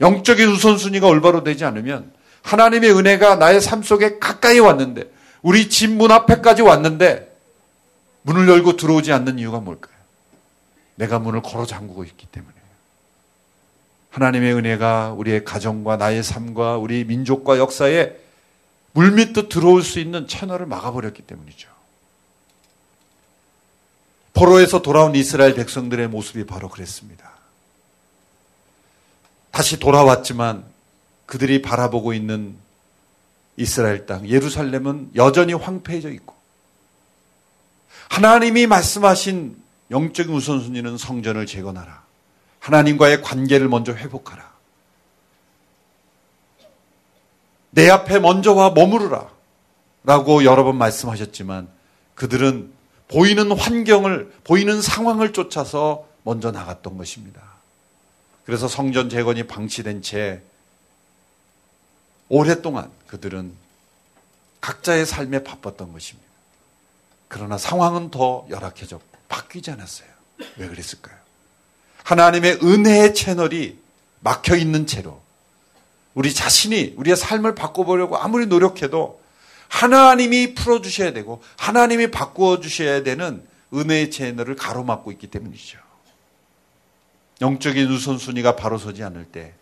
영적인 0.00 0.48
우선순위가 0.48 1.06
올바로 1.06 1.44
되지 1.44 1.66
않으면 1.66 2.10
하나님의 2.42 2.96
은혜가 2.96 3.36
나의 3.36 3.60
삶 3.60 3.82
속에 3.82 4.18
가까이 4.18 4.58
왔는데 4.58 5.12
우리 5.42 5.68
집 5.68 5.88
문 5.90 6.10
앞에까지 6.10 6.62
왔는데 6.62 7.30
문을 8.22 8.48
열고 8.48 8.76
들어오지 8.76 9.12
않는 9.12 9.38
이유가 9.38 9.60
뭘까요? 9.60 9.94
내가 10.94 11.18
문을 11.18 11.42
걸어 11.42 11.66
잠그고 11.66 12.04
있기 12.04 12.26
때문에. 12.26 12.54
하나님의 14.10 14.54
은혜가 14.54 15.12
우리의 15.12 15.44
가정과 15.44 15.96
나의 15.98 16.22
삶과 16.22 16.78
우리 16.78 17.04
민족과 17.04 17.58
역사에 17.58 18.12
물밑도 18.92 19.48
들어올 19.48 19.82
수 19.82 19.98
있는 19.98 20.26
채널을 20.26 20.66
막아버렸기 20.66 21.22
때문이죠. 21.22 21.68
포로에서 24.42 24.82
돌아온 24.82 25.14
이스라엘 25.14 25.54
백성들의 25.54 26.08
모습이 26.08 26.46
바로 26.46 26.68
그랬습니다. 26.68 27.30
다시 29.52 29.78
돌아왔지만 29.78 30.64
그들이 31.26 31.62
바라보고 31.62 32.12
있는 32.12 32.56
이스라엘 33.56 34.04
땅, 34.04 34.28
예루살렘은 34.28 35.12
여전히 35.14 35.52
황폐해져 35.52 36.10
있고, 36.10 36.34
하나님이 38.08 38.66
말씀하신 38.66 39.62
영적인 39.92 40.34
우선순위는 40.34 40.98
성전을 40.98 41.46
재건하라. 41.46 42.02
하나님과의 42.58 43.22
관계를 43.22 43.68
먼저 43.68 43.94
회복하라. 43.94 44.50
내 47.70 47.88
앞에 47.88 48.18
먼저 48.18 48.54
와 48.54 48.70
머무르라. 48.70 49.30
라고 50.02 50.42
여러 50.42 50.64
번 50.64 50.78
말씀하셨지만 50.78 51.68
그들은 52.16 52.81
보이는 53.12 53.52
환경을, 53.52 54.32
보이는 54.42 54.80
상황을 54.80 55.34
쫓아서 55.34 56.06
먼저 56.22 56.50
나갔던 56.50 56.96
것입니다. 56.96 57.42
그래서 58.46 58.68
성전 58.68 59.10
재건이 59.10 59.46
방치된 59.46 60.02
채 60.02 60.40
오랫동안 62.28 62.90
그들은 63.08 63.52
각자의 64.62 65.04
삶에 65.04 65.44
바빴던 65.44 65.92
것입니다. 65.92 66.28
그러나 67.28 67.58
상황은 67.58 68.10
더 68.10 68.46
열악해졌고 68.48 69.04
바뀌지 69.28 69.70
않았어요. 69.70 70.08
왜 70.56 70.68
그랬을까요? 70.68 71.16
하나님의 72.04 72.60
은혜의 72.62 73.14
채널이 73.14 73.78
막혀 74.20 74.56
있는 74.56 74.86
채로 74.86 75.20
우리 76.14 76.32
자신이 76.32 76.94
우리의 76.96 77.16
삶을 77.16 77.54
바꿔보려고 77.54 78.16
아무리 78.16 78.46
노력해도 78.46 79.21
하나님이 79.72 80.54
풀어주셔야 80.54 81.14
되고 81.14 81.42
하나님이 81.56 82.10
바꾸어 82.10 82.60
주셔야 82.60 83.02
되는 83.02 83.42
은혜의 83.72 84.10
채널을 84.10 84.54
가로막고 84.54 85.10
있기 85.12 85.28
때문이죠. 85.28 85.78
영적인 87.40 87.90
우선순위가 87.90 88.54
바로 88.54 88.76
서지 88.76 89.02
않을 89.02 89.24
때 89.24 89.54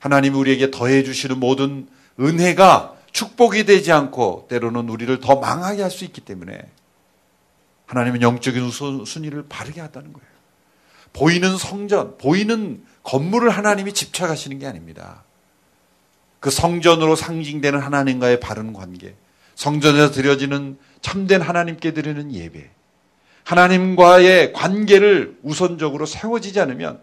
하나님이 0.00 0.36
우리에게 0.36 0.72
더해 0.72 1.04
주시는 1.04 1.38
모든 1.38 1.88
은혜가 2.18 2.96
축복이 3.12 3.64
되지 3.64 3.92
않고 3.92 4.48
때로는 4.50 4.88
우리를 4.88 5.20
더 5.20 5.36
망하게 5.36 5.82
할 5.82 5.90
수 5.90 6.04
있기 6.04 6.20
때문에 6.20 6.60
하나님은 7.86 8.20
영적인 8.20 8.60
우선순위를 8.60 9.46
바르게 9.48 9.80
하다는 9.80 10.12
거예요. 10.12 10.28
보이는 11.12 11.56
성전, 11.56 12.18
보이는 12.18 12.84
건물을 13.04 13.48
하나님이 13.50 13.94
집착하시는 13.94 14.58
게 14.58 14.66
아닙니다. 14.66 15.22
그 16.40 16.50
성전으로 16.50 17.16
상징되는 17.16 17.78
하나님과의 17.80 18.40
바른 18.40 18.72
관계, 18.72 19.14
성전에서 19.58 20.12
드려지는 20.12 20.78
참된 21.00 21.42
하나님께 21.42 21.92
드리는 21.92 22.32
예배, 22.32 22.70
하나님과의 23.42 24.52
관계를 24.52 25.36
우선적으로 25.42 26.06
세워지지 26.06 26.60
않으면 26.60 27.00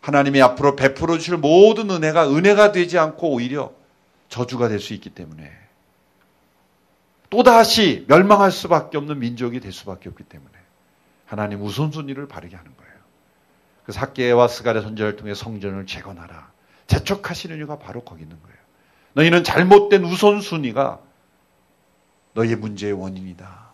하나님이 0.00 0.42
앞으로 0.42 0.74
베풀어 0.74 1.18
주실 1.18 1.36
모든 1.36 1.88
은혜가 1.88 2.28
은혜가 2.28 2.72
되지 2.72 2.98
않고 2.98 3.30
오히려 3.30 3.72
저주가 4.28 4.66
될 4.66 4.80
수 4.80 4.92
있기 4.94 5.10
때문에 5.10 5.52
또다시 7.30 8.06
멸망할 8.08 8.50
수밖에 8.50 8.98
없는 8.98 9.20
민족이 9.20 9.60
될 9.60 9.72
수밖에 9.72 10.08
없기 10.08 10.24
때문에 10.24 10.50
하나님 11.26 11.62
우선순위를 11.62 12.26
바르게 12.26 12.56
하는 12.56 12.72
거예요. 12.76 12.92
그 13.84 13.92
사개와 13.92 14.48
스가랴 14.48 14.80
선제를 14.82 15.14
통해 15.14 15.32
성전을 15.32 15.86
재건하라. 15.86 16.50
재촉하시는 16.88 17.56
이유가 17.56 17.78
바로 17.78 18.02
거기 18.02 18.22
있는 18.22 18.36
거예요. 18.42 18.56
너희는 19.12 19.44
잘못된 19.44 20.02
우선순위가 20.04 21.11
너희의 22.34 22.56
문제의 22.56 22.92
원인이다. 22.92 23.72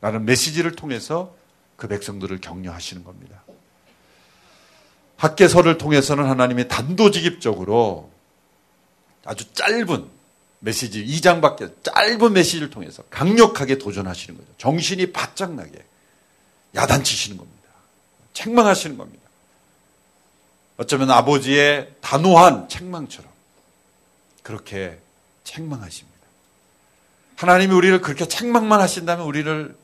라는 0.00 0.24
메시지를 0.24 0.72
통해서 0.72 1.34
그 1.76 1.88
백성들을 1.88 2.40
격려하시는 2.40 3.04
겁니다. 3.04 3.42
학계서를 5.16 5.78
통해서는 5.78 6.26
하나님이 6.26 6.68
단도직입적으로 6.68 8.10
아주 9.24 9.50
짧은 9.52 10.08
메시지, 10.60 11.04
2장밖에 11.04 11.82
짧은 11.82 12.32
메시지를 12.32 12.70
통해서 12.70 13.02
강력하게 13.10 13.78
도전하시는 13.78 14.38
거죠. 14.38 14.48
정신이 14.58 15.12
바짝 15.12 15.54
나게 15.54 15.84
야단치시는 16.74 17.36
겁니다. 17.36 17.68
책망하시는 18.32 18.96
겁니다. 18.96 19.24
어쩌면 20.76 21.10
아버지의 21.10 21.94
단호한 22.00 22.68
책망처럼 22.68 23.30
그렇게 24.42 24.98
책망하십니다. 25.44 26.13
하나님이 27.36 27.74
우리를 27.74 28.00
그렇게 28.00 28.26
책망만 28.26 28.80
하신다면 28.80 29.26
우리를 29.26 29.76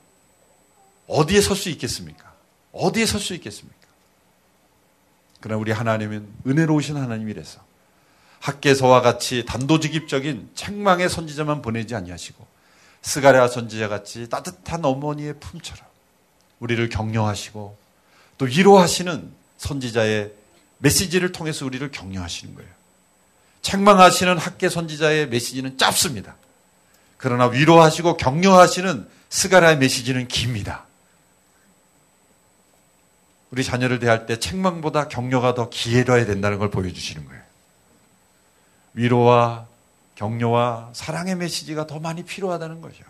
어디에 1.06 1.40
설 1.40 1.56
수 1.56 1.68
있겠습니까? 1.70 2.32
어디에 2.72 3.06
설 3.06 3.20
수 3.20 3.34
있겠습니까? 3.34 3.78
그러나 5.40 5.60
우리 5.60 5.72
하나님은 5.72 6.28
은혜로우신 6.46 6.96
하나님이라서 6.96 7.60
학계서와 8.40 9.00
같이 9.00 9.44
단도직입적인 9.46 10.50
책망의 10.54 11.08
선지자만 11.08 11.62
보내지 11.62 11.94
아니하시고 11.94 12.46
스가랴 13.02 13.48
선지자 13.48 13.88
같이 13.88 14.28
따뜻한 14.28 14.84
어머니의 14.84 15.34
품처럼 15.40 15.84
우리를 16.60 16.88
격려하시고 16.90 17.76
또 18.38 18.44
위로하시는 18.44 19.32
선지자의 19.58 20.32
메시지를 20.78 21.32
통해서 21.32 21.66
우리를 21.66 21.90
격려하시는 21.90 22.54
거예요. 22.54 22.70
책망하시는 23.62 24.38
학계 24.38 24.68
선지자의 24.68 25.28
메시지는 25.28 25.76
짧습니다. 25.76 26.36
그러나 27.20 27.46
위로하시고 27.46 28.16
격려하시는 28.16 29.06
스가랴의 29.28 29.76
메시지는 29.76 30.26
깁니다. 30.26 30.86
우리 33.50 33.62
자녀를 33.62 33.98
대할 33.98 34.24
때 34.24 34.38
책망보다 34.38 35.08
격려가 35.08 35.52
더 35.52 35.68
기회로야 35.68 36.24
된다는 36.24 36.58
걸 36.58 36.70
보여주시는 36.70 37.26
거예요. 37.26 37.42
위로와 38.94 39.66
격려와 40.14 40.90
사랑의 40.94 41.36
메시지가 41.36 41.86
더 41.86 41.98
많이 42.00 42.24
필요하다는 42.24 42.80
거죠. 42.80 43.04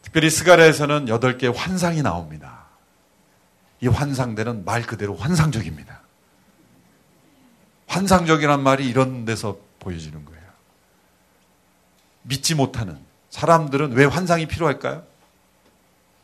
특별히 0.00 0.30
스가랴에서는 0.30 1.04
8개의 1.06 1.54
환상이 1.54 2.00
나옵니다. 2.00 2.64
이 3.82 3.88
환상들은 3.88 4.64
말 4.64 4.82
그대로 4.82 5.16
환상적입니다. 5.16 6.00
환상적이란 7.88 8.62
말이 8.62 8.88
이런 8.88 9.26
데서 9.26 9.58
보여지는 9.80 10.24
거예요. 10.24 10.41
믿지 12.22 12.54
못하는 12.54 12.98
사람들은 13.30 13.92
왜 13.92 14.04
환상이 14.04 14.46
필요할까요? 14.46 15.04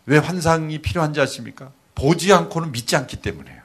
왜 0.07 0.19
환상이 0.19 0.79
필요한지 0.81 1.21
아십니까? 1.21 1.73
보지 1.95 2.33
않고는 2.33 2.73
믿지 2.73 2.97
않기 2.97 3.17
때문에요. 3.17 3.61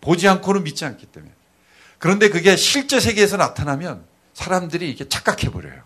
보지 0.00 0.26
않고는 0.28 0.64
믿지 0.64 0.84
않기 0.84 1.06
때문에. 1.06 1.32
그런데 1.98 2.28
그게 2.28 2.56
실제 2.56 3.00
세계에서 3.00 3.36
나타나면 3.36 4.04
사람들이 4.34 4.90
이게 4.90 5.08
착각해 5.08 5.50
버려요. 5.50 5.82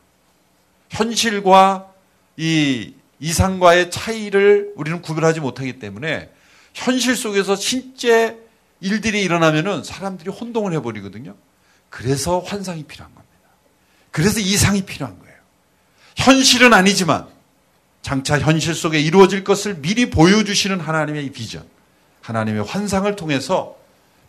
현실과 0.90 1.90
이 2.36 2.94
이상과의 3.18 3.90
차이를 3.90 4.72
우리는 4.76 5.00
구별하지 5.00 5.40
못하기 5.40 5.78
때문에 5.78 6.30
현실 6.74 7.16
속에서 7.16 7.56
실제 7.56 8.38
일들이 8.80 9.22
일어나면은 9.22 9.84
사람들이 9.84 10.30
혼동을 10.30 10.72
해버리거든요. 10.74 11.36
그래서 11.88 12.40
환상이 12.40 12.84
필요한 12.84 13.14
겁니다. 13.14 13.32
그래서 14.10 14.40
이상이 14.40 14.84
필요한 14.84 15.18
거예요. 15.18 15.21
현실은 16.16 16.72
아니지만 16.72 17.26
장차 18.02 18.38
현실 18.38 18.74
속에 18.74 19.00
이루어질 19.00 19.44
것을 19.44 19.76
미리 19.80 20.10
보여주시는 20.10 20.80
하나님의 20.80 21.30
비전, 21.30 21.64
하나님의 22.20 22.64
환상을 22.64 23.14
통해서 23.16 23.76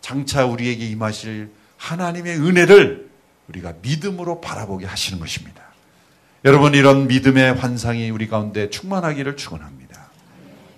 장차 0.00 0.44
우리에게 0.44 0.86
임하실 0.86 1.50
하나님의 1.76 2.38
은혜를 2.38 3.08
우리가 3.48 3.74
믿음으로 3.82 4.40
바라보게 4.40 4.86
하시는 4.86 5.18
것입니다. 5.18 5.62
여러분 6.44 6.74
이런 6.74 7.08
믿음의 7.08 7.54
환상이 7.54 8.10
우리 8.10 8.28
가운데 8.28 8.70
충만하기를 8.70 9.36
축원합니다. 9.36 10.08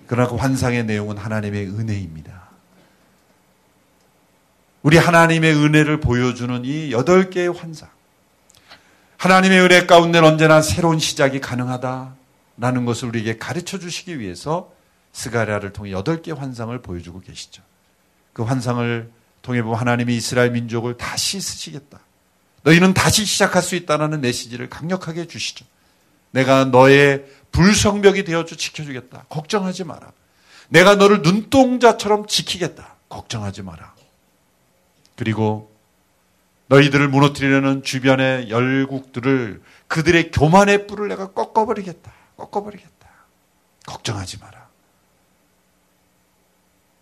그러나 0.07 0.29
그 0.29 0.35
환상의 0.35 0.85
내용은 0.85 1.17
하나님의 1.17 1.67
은혜입니다. 1.67 2.47
우리 4.81 4.97
하나님의 4.97 5.53
은혜를 5.53 5.99
보여주는 5.99 6.63
이 6.63 6.93
여덟 6.93 7.29
개의 7.29 7.49
환상. 7.49 7.89
하나님의 9.17 9.61
은혜 9.61 9.85
가운데 9.85 10.19
언제나 10.19 10.61
새로운 10.61 10.99
시작이 10.99 11.41
가능하다라는 11.41 12.85
것을 12.85 13.09
우리에게 13.09 13.37
가르쳐 13.37 13.79
주시기 13.79 14.19
위해서 14.19 14.71
스가랴를 15.11 15.73
통해 15.73 15.91
여덟 15.91 16.21
개의 16.21 16.37
환상을 16.37 16.79
보여주고 16.81 17.21
계시죠. 17.21 17.63
그 18.33 18.43
환상을 18.43 19.11
통해 19.41 19.63
보면 19.63 19.79
하나님이 19.79 20.15
이스라엘 20.15 20.51
민족을 20.51 20.97
다시 20.97 21.41
쓰시겠다. 21.41 21.99
너희는 22.63 22.93
다시 22.93 23.25
시작할 23.25 23.63
수 23.63 23.75
있다는 23.75 24.21
메시지를 24.21 24.69
강력하게 24.69 25.25
주시죠. 25.25 25.65
내가 26.31 26.65
너의 26.65 27.25
불성벽이 27.51 28.23
되어주 28.23 28.57
지켜주겠다. 28.57 29.25
걱정하지 29.29 29.85
마라. 29.85 30.11
내가 30.69 30.95
너를 30.95 31.21
눈동자처럼 31.21 32.27
지키겠다. 32.27 32.95
걱정하지 33.09 33.63
마라. 33.63 33.95
그리고 35.15 35.71
너희들을 36.67 37.07
무너뜨리려는 37.07 37.83
주변의 37.83 38.49
열국들을 38.49 39.61
그들의 39.87 40.31
교만의 40.31 40.87
뿔을 40.87 41.07
내가 41.07 41.31
꺾어버리겠다. 41.31 42.11
꺾어버리겠다. 42.35 43.07
걱정하지 43.85 44.39
마라. 44.39 44.67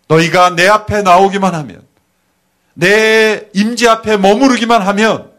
너희가 0.07 0.51
내 0.51 0.67
앞에 0.67 1.01
나오기만 1.01 1.55
하면 1.55 1.85
내 2.75 3.49
임지 3.53 3.87
앞에 3.87 4.17
머무르기만 4.17 4.81
하면 4.83 5.33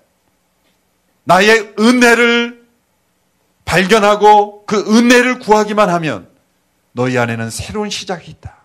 나의 1.25 1.75
은혜를 1.79 2.67
발견하고 3.65 4.65
그 4.67 4.97
은혜를 4.97 5.39
구하기만 5.41 5.89
하면 5.91 6.29
너희 6.93 7.19
안에는 7.19 7.51
새로운 7.51 7.91
시작이 7.91 8.31
있다. 8.31 8.57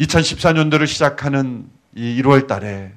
2014년도를 0.00 0.86
시작하는 0.86 1.70
이 1.94 2.20
1월 2.22 2.46
달에 2.46 2.92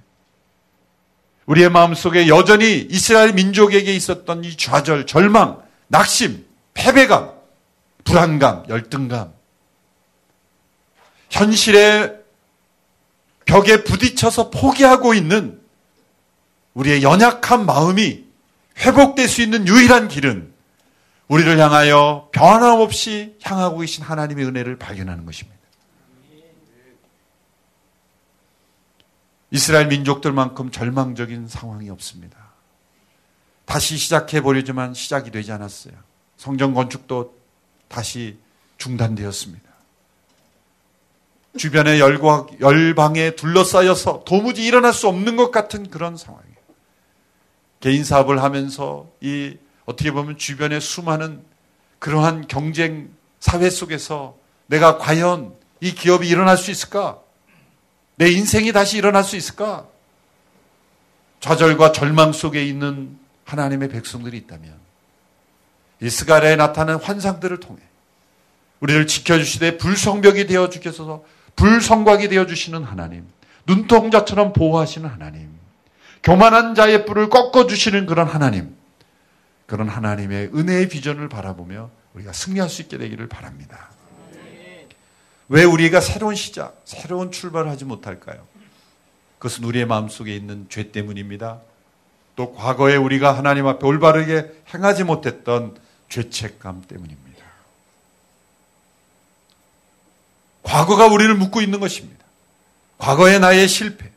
우리의 1.46 1.70
마음속에 1.70 2.28
여전히 2.28 2.88
이스라엘 2.90 3.34
민족에게 3.34 3.94
있었던 3.94 4.44
이 4.44 4.56
좌절, 4.56 5.06
절망, 5.06 5.62
낙심, 5.88 6.46
패배감, 6.74 7.32
불안감, 8.04 8.64
열등감, 8.70 9.34
현실의 11.30 12.22
벽에 13.46 13.84
부딪혀서 13.84 14.52
포기하고 14.52 15.14
있는 15.14 15.60
우리의 16.74 17.04
연약한 17.04 17.66
마음이 17.66 18.24
회복될 18.80 19.28
수 19.28 19.42
있는 19.42 19.68
유일한 19.68 20.08
길은 20.08 20.54
우리를 21.28 21.60
향하여 21.60 22.30
변함없이 22.32 23.38
향하고 23.42 23.80
계신 23.80 24.04
하나님의 24.04 24.46
은혜를 24.46 24.78
발견하는 24.78 25.26
것입니다. 25.26 25.63
이스라엘 29.54 29.88
민족들만큼 29.88 30.72
절망적인 30.72 31.48
상황이 31.48 31.88
없습니다. 31.92 32.36
다시 33.66 33.98
시작해 33.98 34.42
보려지만 34.42 34.96
시작이 34.96 35.30
되지 35.30 35.52
않았어요. 35.52 35.94
성전 36.38 36.74
건축도 36.74 37.36
다시 37.88 38.40
중단되었습니다. 38.80 39.70
주변의 41.56 42.00
열과, 42.00 42.48
열방에 42.60 43.36
둘러싸여서 43.36 44.24
도무지 44.26 44.66
일어날 44.66 44.92
수 44.92 45.08
없는 45.08 45.36
것 45.36 45.52
같은 45.52 45.88
그런 45.92 46.18
상황이에요. 46.18 46.56
개인 47.80 48.04
사업을 48.04 48.42
하면서 48.42 49.08
이 49.22 49.56
어떻게 49.86 50.12
보면 50.12 50.40
주변의 50.40 50.82
수많은 50.82 51.44
그러한 52.00 52.48
경쟁 52.48 53.12
사회 53.40 53.70
속에서 53.70 54.36
내가 54.66 54.98
과연 54.98 55.54
이 55.80 55.94
기업이 55.94 56.28
일어날 56.28 56.58
수 56.58 56.72
있을까? 56.72 57.23
내 58.16 58.30
인생이 58.30 58.72
다시 58.72 58.98
일어날 58.98 59.24
수 59.24 59.36
있을까? 59.36 59.88
좌절과 61.40 61.92
절망 61.92 62.32
속에 62.32 62.64
있는 62.64 63.18
하나님의 63.46 63.90
백성들이 63.90 64.38
있다면 64.38 64.74
이스가랴에 66.02 66.56
나타나는 66.56 67.02
환상들을 67.02 67.60
통해 67.60 67.82
우리를 68.80 69.08
지켜주시되 69.08 69.78
불성벽이 69.78 70.48
되어 70.48 70.70
주셔서 70.70 71.24
불성곽이 71.56 72.28
되어 72.28 72.46
주시는 72.46 72.84
하나님, 72.84 73.26
눈동자처럼 73.66 74.54
보호하시는 74.54 75.10
하나님, 75.10 75.50
교만한 76.22 76.76
자의 76.76 77.06
뿔을 77.06 77.30
꺾어 77.30 77.68
주시는 77.68 78.06
그런 78.06 78.28
하나님, 78.28 78.76
그런 79.66 79.88
하나님의 79.88 80.52
은혜의 80.54 80.90
비전을 80.90 81.30
바라보며 81.30 81.90
우리가 82.14 82.34
승리할 82.34 82.70
수 82.70 82.82
있게 82.82 82.98
되기를 82.98 83.28
바랍니다. 83.28 83.93
왜 85.50 85.64
우리가 85.64 86.02
새로운 86.02 86.36
시작, 86.36 86.82
새로운 86.86 87.32
출발을 87.32 87.70
하지 87.70 87.86
못할까요? 87.86 88.46
그것은 89.38 89.64
우리의 89.66 89.86
마음속에 89.86 90.36
있는 90.36 90.68
죄 90.70 90.92
때문입니다. 90.92 91.60
또 92.36 92.54
과거에 92.54 92.96
우리가 92.96 93.38
하나님 93.38 93.68
앞에 93.68 93.86
올바르게 93.86 94.64
행하지 94.74 95.04
못했던 95.04 95.78
죄책감 96.10 96.84
때문입니다. 96.88 97.44
과거가 100.64 101.08
우리를 101.08 101.36
묶고 101.36 101.62
있는 101.62 101.80
것입니다. 101.80 102.24
과거의 102.98 103.40
나의 103.40 103.68
실패, 103.68 104.10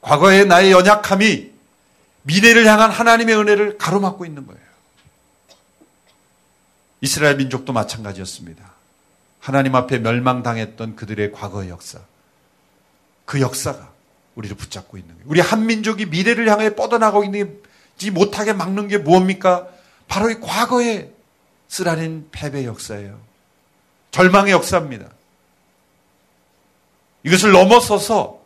과거의 0.00 0.46
나의 0.46 0.72
연약함이 0.72 1.50
미래를 2.22 2.66
향한 2.66 2.90
하나님의 2.90 3.36
은혜를 3.36 3.78
가로막고 3.78 4.24
있는 4.24 4.46
거예요. 4.46 4.60
이스라엘 7.00 7.36
민족도 7.36 7.72
마찬가지였습니다. 7.72 8.69
하나님 9.40 9.74
앞에 9.74 9.98
멸망당했던 9.98 10.96
그들의 10.96 11.32
과거의 11.32 11.70
역사. 11.70 12.00
그 13.24 13.40
역사가 13.40 13.90
우리를 14.34 14.56
붙잡고 14.56 14.98
있는 14.98 15.14
거예요. 15.14 15.26
우리 15.28 15.40
한 15.40 15.66
민족이 15.66 16.06
미래를 16.06 16.48
향해 16.50 16.74
뻗어나가고 16.74 17.24
있는지 17.24 18.10
못하게 18.12 18.52
막는 18.52 18.88
게 18.88 18.98
무엇입니까? 18.98 19.68
바로 20.08 20.30
이 20.30 20.40
과거의 20.40 21.12
쓰라린 21.68 22.28
패배 22.30 22.64
역사예요. 22.64 23.18
절망의 24.10 24.52
역사입니다. 24.52 25.08
이것을 27.22 27.52
넘어서서 27.52 28.40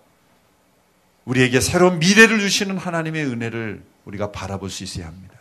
우리에게 1.25 1.61
새로운 1.61 1.99
미래를 1.99 2.41
주시는 2.41 2.77
하나님의 2.77 3.25
은혜를 3.25 3.83
우리가 4.05 4.31
바라볼 4.31 4.69
수 4.69 4.85
있어야 4.85 5.07
합니다. 5.07 5.35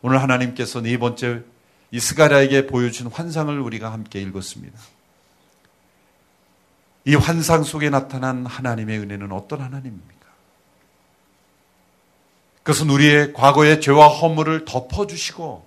오늘 0.00 0.22
하나님께서 0.22 0.80
네 0.80 0.96
번째 0.96 1.42
이스가랴에게 1.90 2.66
보여준 2.66 3.06
환상을 3.06 3.58
우리가 3.58 3.92
함께 3.92 4.20
읽었습니다. 4.20 4.78
이 7.04 7.14
환상 7.14 7.64
속에 7.64 7.88
나타난 7.88 8.44
하나님의 8.44 8.98
은혜는 8.98 9.32
어떤 9.32 9.60
하나님입니까? 9.62 10.26
그것은 12.62 12.90
우리의 12.90 13.32
과거의 13.32 13.80
죄와 13.80 14.08
허물을 14.08 14.66
덮어주시고, 14.66 15.66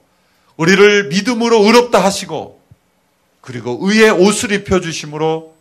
우리를 0.57 1.07
믿음으로 1.09 1.63
의롭다 1.63 2.03
하시고, 2.03 2.61
그리고 3.41 3.79
의의 3.81 4.11
옷을 4.11 4.51
입혀주심으로 4.51 5.55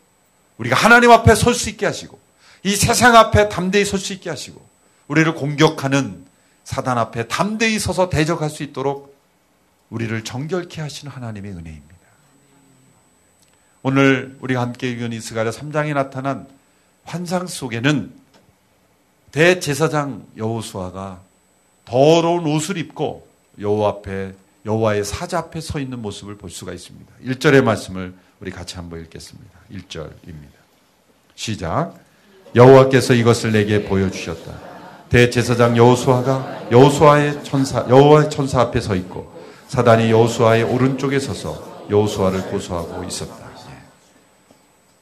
우리가 0.58 0.76
하나님 0.76 1.10
앞에 1.10 1.34
설 1.34 1.54
수 1.54 1.70
있게 1.70 1.86
하시고, 1.86 2.20
이 2.62 2.76
세상 2.76 3.16
앞에 3.16 3.48
담대히 3.48 3.86
설 3.86 3.98
수 3.98 4.12
있게 4.12 4.28
하시고, 4.28 4.60
우리를 5.08 5.34
공격하는 5.34 6.26
사단 6.64 6.98
앞에 6.98 7.26
담대히 7.28 7.78
서서 7.78 8.10
대적할 8.10 8.50
수 8.50 8.62
있도록 8.62 9.09
우리를 9.90 10.24
정결케 10.24 10.80
하시는 10.80 11.12
하나님의 11.12 11.52
은혜입니다. 11.52 11.90
오늘 13.82 14.36
우리가 14.40 14.60
함께 14.60 14.90
읽은 14.90 15.12
이스가랴 15.12 15.50
3장에 15.50 15.94
나타난 15.94 16.46
환상 17.04 17.46
속에는 17.46 18.12
대제사장 19.32 20.26
여호수아가 20.36 21.20
더러운 21.84 22.46
옷을 22.46 22.76
입고 22.76 23.26
여호와 23.58 23.88
앞에 23.88 24.34
여호와의 24.66 25.04
사자 25.04 25.38
앞에 25.38 25.60
서 25.60 25.80
있는 25.80 26.00
모습을 26.00 26.36
볼 26.36 26.50
수가 26.50 26.72
있습니다. 26.72 27.10
1절의 27.24 27.62
말씀을 27.62 28.14
우리 28.40 28.50
같이 28.50 28.76
한번 28.76 29.00
읽겠습니다. 29.00 29.50
1절입니다. 29.72 30.60
시작. 31.34 31.94
여호와께서 32.54 33.14
이것을 33.14 33.52
내게 33.52 33.84
보여 33.84 34.10
주셨다. 34.10 34.52
대제사장 35.08 35.76
여호수아가 35.76 36.68
여호수아의 36.70 37.42
천사 37.44 37.86
여호와의 37.88 38.30
천사 38.30 38.60
앞에 38.60 38.80
서 38.80 38.94
있고 38.94 39.29
사단이 39.70 40.10
여호수아의 40.10 40.64
오른쪽에 40.64 41.20
서서 41.20 41.86
여호수아를 41.90 42.50
고소하고 42.50 43.04
있었다. 43.04 43.50
예. 43.70 43.82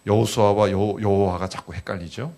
여호수아와 0.04 0.70
여호와가 0.70 1.48
자꾸 1.48 1.72
헷갈리죠. 1.72 2.30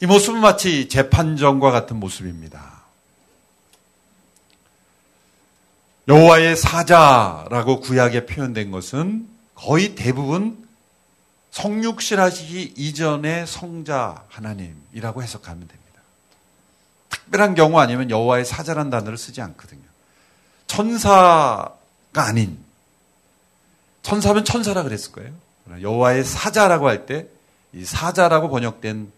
이 0.00 0.06
모습은 0.06 0.40
마치 0.40 0.88
재판정과 0.88 1.72
같은 1.72 2.00
모습입니다. 2.00 2.84
여호와의 6.08 6.56
사자라고 6.56 7.80
구약에 7.80 8.24
표현된 8.24 8.70
것은 8.70 9.28
거의 9.54 9.94
대부분 9.94 10.66
성육신하시기 11.50 12.72
이전의 12.78 13.46
성자 13.46 14.24
하나님이라고 14.30 15.22
해석하면 15.22 15.68
됩니다. 15.68 15.85
특별한 17.26 17.54
경우 17.54 17.78
아니면 17.78 18.10
여호와의 18.10 18.44
사자란 18.44 18.90
단어를 18.90 19.18
쓰지 19.18 19.40
않거든요. 19.42 19.82
천사가 20.66 21.76
아닌 22.14 22.58
천사면 24.02 24.44
천사라 24.44 24.82
그랬을 24.82 25.12
거예요. 25.12 25.32
여호와의 25.82 26.24
사자라고 26.24 26.88
할 26.88 27.06
때 27.06 27.36
이 27.76 27.84
사자라고 27.84 28.48
번역된 28.48 29.12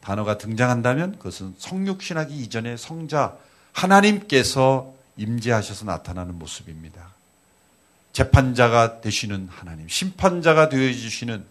단어가 0.00 0.38
등장한다면 0.38 1.18
그것은 1.18 1.54
성육신하기 1.58 2.34
이전의 2.34 2.78
성자 2.78 3.36
하나님께서 3.72 4.94
임재하셔서 5.18 5.84
나타나는 5.84 6.38
모습입니다. 6.38 7.10
재판자가 8.14 9.02
되시는 9.02 9.48
하나님, 9.50 9.86
심판자가 9.86 10.70
되어 10.70 10.90
주시는 10.92 11.44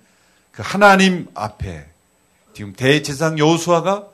그 0.51 0.63
하나님 0.65 1.29
앞에 1.35 1.87
지금 2.53 2.73
대제상 2.73 3.37
여호수아가 3.37 4.07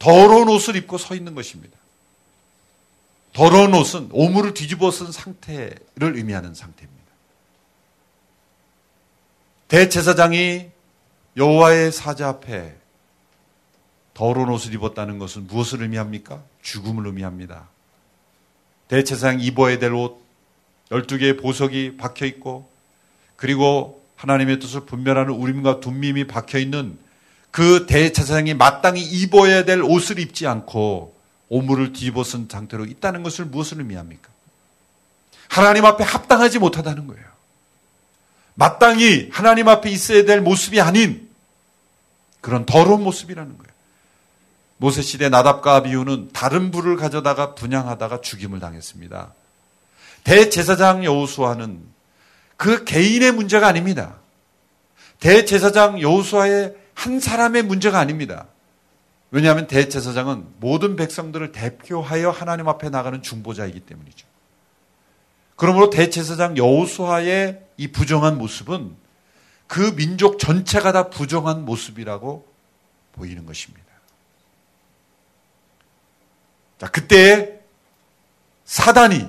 더러운 0.00 0.48
옷을 0.48 0.76
입고 0.76 0.98
서 0.98 1.14
있는 1.14 1.36
것입니다. 1.36 1.78
더러운 3.32 3.72
옷은 3.74 4.08
오물을 4.10 4.54
뒤집어 4.54 4.90
쓴 4.90 5.12
상태를 5.12 6.16
의미하는 6.16 6.54
상태입니다. 6.54 7.00
대제사장이 9.68 10.70
여호와의 11.36 11.92
사자 11.92 12.28
앞에 12.28 12.74
더러운 14.14 14.48
옷을 14.48 14.74
입었다는 14.74 15.18
것은 15.18 15.46
무엇을 15.46 15.82
의미합니까? 15.82 16.42
죽음을 16.62 17.06
의미합니다. 17.06 17.68
대제사장 18.88 19.40
입어야 19.40 19.78
될 19.78 19.92
옷, 19.92 20.20
12개의 20.88 21.40
보석이 21.40 21.98
박혀 21.98 22.26
있고, 22.26 22.68
그리고 23.36 24.02
하나님의 24.16 24.58
뜻을 24.58 24.86
분별하는 24.86 25.34
우림과 25.34 25.80
둠밈이 25.80 26.26
박혀 26.26 26.58
있는 26.58 26.98
그 27.50 27.86
대제사장이 27.86 28.54
마땅히 28.54 29.02
입어야 29.02 29.64
될 29.64 29.82
옷을 29.82 30.18
입지 30.18 30.46
않고 30.46 31.14
오물을 31.48 31.92
뒤집어 31.92 32.22
쓴 32.22 32.48
상태로 32.50 32.84
있다는 32.84 33.22
것을 33.22 33.44
무엇을 33.46 33.78
의미합니까? 33.78 34.28
하나님 35.48 35.84
앞에 35.84 36.04
합당하지 36.04 36.60
못하다는 36.60 37.08
거예요. 37.08 37.24
마땅히 38.54 39.30
하나님 39.32 39.68
앞에 39.68 39.90
있어야 39.90 40.24
될 40.24 40.40
모습이 40.40 40.80
아닌 40.80 41.28
그런 42.40 42.66
더러운 42.66 43.02
모습이라는 43.02 43.58
거예요. 43.58 43.70
모세 44.76 45.02
시대 45.02 45.28
나답과 45.28 45.76
아비후는 45.76 46.30
다른 46.32 46.70
불을 46.70 46.96
가져다가 46.96 47.54
분양하다가 47.54 48.20
죽임을 48.22 48.60
당했습니다. 48.60 49.34
대제사장 50.24 51.04
여호수아는 51.04 51.82
그 52.56 52.84
개인의 52.84 53.32
문제가 53.32 53.66
아닙니다. 53.66 54.14
대제사장 55.18 56.00
여호수아의 56.00 56.74
한 57.00 57.18
사람의 57.18 57.62
문제가 57.62 57.98
아닙니다. 57.98 58.46
왜냐하면 59.30 59.66
대제사장은 59.66 60.56
모든 60.58 60.96
백성들을 60.96 61.50
대표하여 61.50 62.30
하나님 62.30 62.68
앞에 62.68 62.90
나가는 62.90 63.22
중보자이기 63.22 63.80
때문이죠. 63.80 64.26
그러므로 65.56 65.88
대제사장 65.88 66.58
여호수아의 66.58 67.64
이 67.78 67.88
부정한 67.88 68.36
모습은 68.36 68.94
그 69.66 69.96
민족 69.96 70.38
전체가 70.38 70.92
다 70.92 71.08
부정한 71.08 71.64
모습이라고 71.64 72.46
보이는 73.12 73.46
것입니다. 73.46 73.86
자, 76.78 76.86
그때 76.88 77.60
사단이 78.66 79.26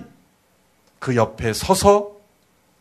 그 0.99 1.15
옆에 1.15 1.53
서서 1.53 2.17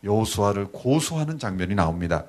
여호수아를 0.03 0.73
고소하는 0.73 1.39
장면이 1.39 1.75
나옵니다. 1.75 2.25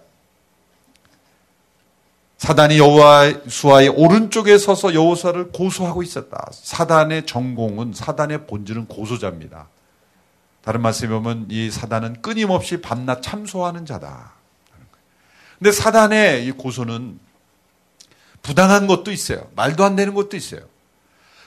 사단이 2.43 2.77
여호수아의 2.77 3.91
오른쪽에 3.91 4.59
서서 4.59 4.95
여호수아를 4.95 5.53
고소하고 5.53 6.03
있었다. 6.03 6.49
사단의 6.51 7.25
전공은 7.25 7.93
사단의 7.93 8.49
본질은 8.49 8.87
고소자입니다. 8.87 9.69
다른 10.65 10.83
말씀에 10.83 11.09
보면 11.11 11.47
이 11.51 11.71
사단은 11.71 12.21
끊임없이 12.21 12.81
밤낮 12.81 13.23
참소하는 13.23 13.87
자다. 13.87 14.33
근데 15.61 15.71
사단의 15.71 16.45
이 16.45 16.51
고소는 16.51 17.21
부당한 18.43 18.89
것도 18.89 19.13
있어요. 19.13 19.49
말도 19.55 19.85
안 19.85 19.95
되는 19.95 20.13
것도 20.13 20.37
있어요. 20.37 20.63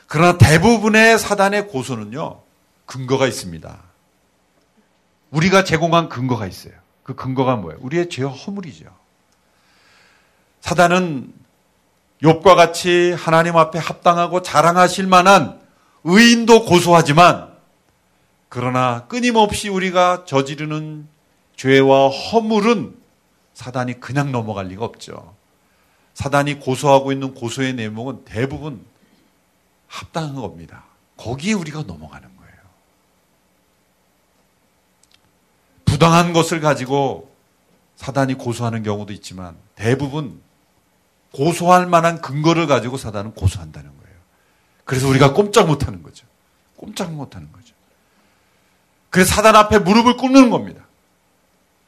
그러나 0.08 0.38
대부분의 0.38 1.20
사단의 1.20 1.68
고소는요, 1.68 2.40
근거가 2.86 3.28
있습니다. 3.28 3.80
우리가 5.32 5.66
제공한 5.66 6.08
근거가 6.08 6.48
있어요. 6.48 6.76
그 7.04 7.16
근거가 7.16 7.58
뭐예요? 7.58 7.80
우리의 7.82 8.08
죄와 8.10 8.32
허물이죠. 8.32 9.05
사단은 10.66 11.32
욥과 12.24 12.56
같이 12.56 13.12
하나님 13.12 13.56
앞에 13.56 13.78
합당하고 13.78 14.42
자랑하실 14.42 15.06
만한 15.06 15.62
의인도 16.04 16.66
고소하지만 16.66 17.54
그러나 18.50 19.06
끊임없이 19.06 19.70
우리가 19.70 20.26
저지르는 20.26 21.08
죄와 21.56 22.10
허물은 22.10 22.98
사단이 23.54 24.00
그냥 24.00 24.32
넘어갈 24.32 24.70
리가 24.70 24.84
없죠. 24.84 25.36
사단이 26.16 26.60
고소하고 26.60 27.12
있는 27.12 27.36
고소의 27.36 27.76
내용은 27.76 28.26
대부분 28.26 28.84
합당한 29.86 30.34
겁니다. 30.34 30.86
거기에 31.18 31.54
우리가 31.54 31.84
넘어가는 31.84 32.28
거예요. 32.38 32.56
부당한 35.86 36.34
것을 36.34 36.60
가지고 36.60 37.32
사단이 37.98 38.34
고소하는 38.34 38.82
경우도 38.82 39.14
있지만 39.14 39.56
대부분 39.76 40.44
고소할 41.36 41.86
만한 41.86 42.22
근거를 42.22 42.66
가지고 42.66 42.98
사단은 42.98 43.34
고소한다는 43.34 43.90
거예요. 43.90 44.16
그래서 44.86 45.08
우리가 45.10 45.34
꼼짝 45.34 45.68
못 45.68 45.86
하는 45.86 46.02
거죠. 46.02 46.26
꼼짝 46.78 47.12
못 47.12 47.36
하는 47.36 47.52
거죠. 47.52 47.74
그래서 49.10 49.36
사단 49.36 49.56
앞에 49.56 49.80
무릎을 49.80 50.16
꿇는 50.16 50.50
겁니다. 50.50 50.84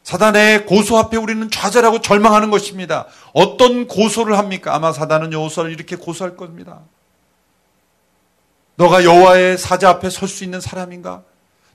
사단의 0.03 0.65
고소 0.65 0.97
앞에 0.97 1.17
우리는 1.17 1.49
좌절하고 1.49 2.01
절망하는 2.01 2.49
것입니다. 2.49 3.07
어떤 3.33 3.87
고소를 3.87 4.37
합니까? 4.37 4.75
아마 4.75 4.91
사단은 4.91 5.31
여호수아를 5.33 5.71
이렇게 5.71 5.95
고소할 5.95 6.35
겁니다. 6.35 6.81
너가 8.75 9.03
여호와의 9.03 9.57
사자 9.57 9.89
앞에 9.89 10.09
설 10.09 10.27
수 10.27 10.43
있는 10.43 10.61
사람인가? 10.61 11.23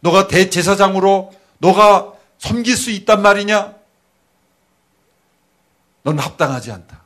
너가 0.01 0.29
대제사장으로 0.29 1.33
너가 1.59 2.13
섬길 2.39 2.77
수 2.77 2.91
있단 2.91 3.23
말이냐? 3.23 3.75
너는 6.03 6.19
합당하지 6.19 6.73
않다. 6.73 7.02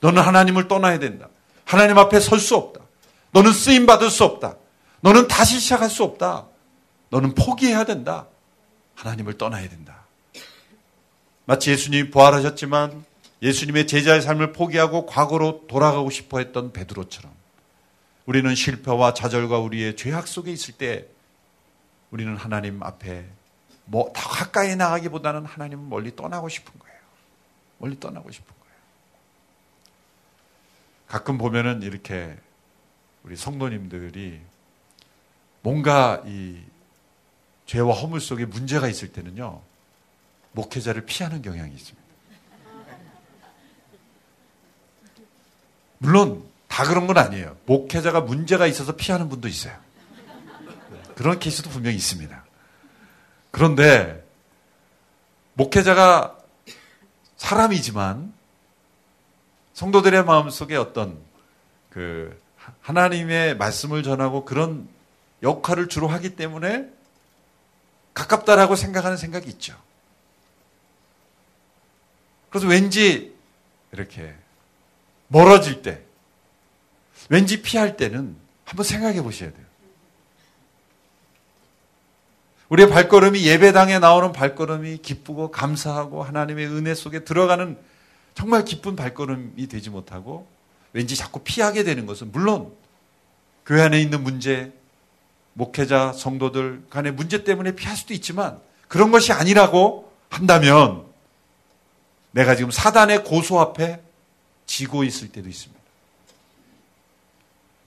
너는 0.00 0.22
하나님을 0.22 0.68
떠나야 0.68 0.98
된다. 0.98 1.28
하나님 1.64 1.98
앞에 1.98 2.20
설 2.20 2.38
수 2.38 2.56
없다. 2.56 2.80
너는 3.32 3.52
쓰임 3.52 3.86
받을 3.86 4.10
수 4.10 4.24
없다. 4.24 4.56
너는 5.00 5.28
다시 5.28 5.60
시작할 5.60 5.90
수 5.90 6.02
없다. 6.04 6.46
너는 7.10 7.34
포기해야 7.34 7.84
된다. 7.84 8.26
하나님을 8.94 9.38
떠나야 9.38 9.68
된다. 9.68 10.04
마치 11.44 11.70
예수님이 11.70 12.10
부활하셨지만 12.10 13.04
예수님의 13.42 13.86
제자의 13.86 14.20
삶을 14.22 14.52
포기하고 14.52 15.06
과거로 15.06 15.66
돌아가고 15.68 16.10
싶어 16.10 16.38
했던 16.38 16.72
베드로처럼 16.72 17.32
우리는 18.26 18.54
실패와 18.54 19.14
좌절과 19.14 19.58
우리의 19.58 19.96
죄악 19.96 20.26
속에 20.26 20.50
있을 20.52 20.74
때 20.74 21.06
우리는 22.10 22.36
하나님 22.36 22.82
앞에 22.82 23.26
뭐 23.84 24.12
더 24.12 24.28
가까이 24.28 24.76
나가기보다는 24.76 25.46
하나님을 25.46 25.84
멀리 25.88 26.14
떠나고 26.14 26.48
싶은 26.48 26.78
거예요. 26.78 26.98
멀리 27.78 27.98
떠나고 27.98 28.30
싶은 28.30 28.46
거예요. 28.46 28.57
가끔 31.08 31.38
보면은 31.38 31.82
이렇게 31.82 32.36
우리 33.24 33.34
성도님들이 33.34 34.40
뭔가 35.62 36.22
이 36.26 36.60
죄와 37.66 37.94
허물 37.94 38.20
속에 38.20 38.44
문제가 38.44 38.88
있을 38.88 39.12
때는요, 39.12 39.60
목회자를 40.52 41.04
피하는 41.06 41.42
경향이 41.42 41.74
있습니다. 41.74 42.08
물론 45.98 46.44
다 46.68 46.84
그런 46.84 47.06
건 47.06 47.18
아니에요. 47.18 47.56
목회자가 47.66 48.20
문제가 48.20 48.66
있어서 48.66 48.94
피하는 48.94 49.28
분도 49.28 49.48
있어요. 49.48 49.76
그런 51.16 51.38
케이스도 51.38 51.70
분명히 51.70 51.96
있습니다. 51.96 52.44
그런데 53.50 54.24
목회자가 55.54 56.38
사람이지만 57.36 58.32
성도들의 59.78 60.24
마음속에 60.24 60.74
어떤 60.74 61.16
그 61.88 62.36
하나님의 62.80 63.56
말씀을 63.58 64.02
전하고 64.02 64.44
그런 64.44 64.88
역할을 65.44 65.86
주로 65.86 66.08
하기 66.08 66.34
때문에 66.34 66.90
가깝다라고 68.12 68.74
생각하는 68.74 69.16
생각이 69.16 69.48
있죠. 69.50 69.80
그래서 72.50 72.66
왠지 72.66 73.36
이렇게 73.92 74.34
멀어질 75.28 75.80
때, 75.82 76.02
왠지 77.28 77.62
피할 77.62 77.96
때는 77.96 78.34
한번 78.64 78.84
생각해 78.84 79.22
보셔야 79.22 79.52
돼요. 79.52 79.64
우리의 82.68 82.90
발걸음이 82.90 83.46
예배당에 83.46 84.00
나오는 84.00 84.32
발걸음이 84.32 84.98
기쁘고 84.98 85.52
감사하고 85.52 86.24
하나님의 86.24 86.66
은혜 86.66 86.96
속에 86.96 87.22
들어가는 87.22 87.78
정말 88.38 88.64
기쁜 88.64 88.94
발걸음이 88.94 89.66
되지 89.66 89.90
못하고 89.90 90.46
왠지 90.92 91.16
자꾸 91.16 91.40
피하게 91.40 91.82
되는 91.82 92.06
것은 92.06 92.30
물론 92.30 92.72
교회 93.66 93.82
안에 93.82 94.00
있는 94.00 94.22
문제, 94.22 94.72
목회자, 95.54 96.12
성도들 96.12 96.84
간의 96.88 97.10
문제 97.14 97.42
때문에 97.42 97.74
피할 97.74 97.96
수도 97.96 98.14
있지만 98.14 98.60
그런 98.86 99.10
것이 99.10 99.32
아니라고 99.32 100.12
한다면 100.30 101.04
내가 102.30 102.54
지금 102.54 102.70
사단의 102.70 103.24
고소 103.24 103.58
앞에 103.58 104.00
지고 104.66 105.02
있을 105.02 105.32
때도 105.32 105.48
있습니다. 105.48 105.82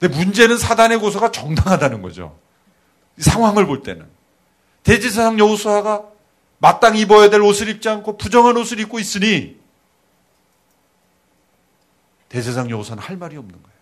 근데 0.02 0.18
문제는 0.18 0.58
사단의 0.58 0.98
고소가 0.98 1.32
정당하다는 1.32 2.02
거죠. 2.02 2.38
상황을 3.18 3.68
볼 3.68 3.84
때는. 3.84 4.06
대지사상 4.84 5.40
여호수아가 5.40 6.04
마땅히 6.58 7.00
입어야 7.00 7.30
될 7.30 7.40
옷을 7.40 7.70
입지 7.70 7.88
않고 7.88 8.18
부정한 8.18 8.58
옷을 8.58 8.82
입고 8.82 9.00
있으니 9.00 9.61
대제사장 12.32 12.70
여호수아는 12.70 13.04
할 13.04 13.18
말이 13.18 13.36
없는 13.36 13.52
거예요. 13.52 13.78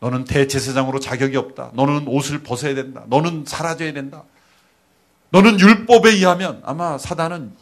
너는 0.00 0.24
대제사장으로 0.24 0.98
자격이 0.98 1.36
없다. 1.36 1.72
너는 1.74 2.08
옷을 2.08 2.42
벗어야 2.42 2.74
된다. 2.74 3.04
너는 3.06 3.44
사라져야 3.46 3.92
된다. 3.92 4.24
너는 5.28 5.60
율법에 5.60 6.10
의하면 6.10 6.62
아마 6.64 6.96
사단은 6.96 7.54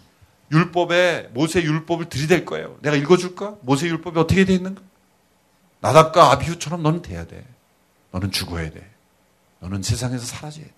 율법에 0.53 1.31
모세 1.35 1.63
율법을 1.63 2.09
들이댈 2.09 2.45
거예요. 2.45 2.79
내가 2.81 2.95
읽어줄까? 2.97 3.57
모세 3.63 3.89
율법이 3.89 4.19
어떻게 4.21 4.45
되어 4.45 4.55
있는가? 4.55 4.81
나답과 5.81 6.31
아비후처럼 6.33 6.83
너는 6.83 7.03
돼야 7.03 7.27
돼. 7.27 7.45
너는 8.13 8.31
죽어야 8.31 8.71
돼. 8.71 8.89
너는 9.59 9.83
세상에서 9.83 10.25
사라져야 10.25 10.65
돼. 10.65 10.73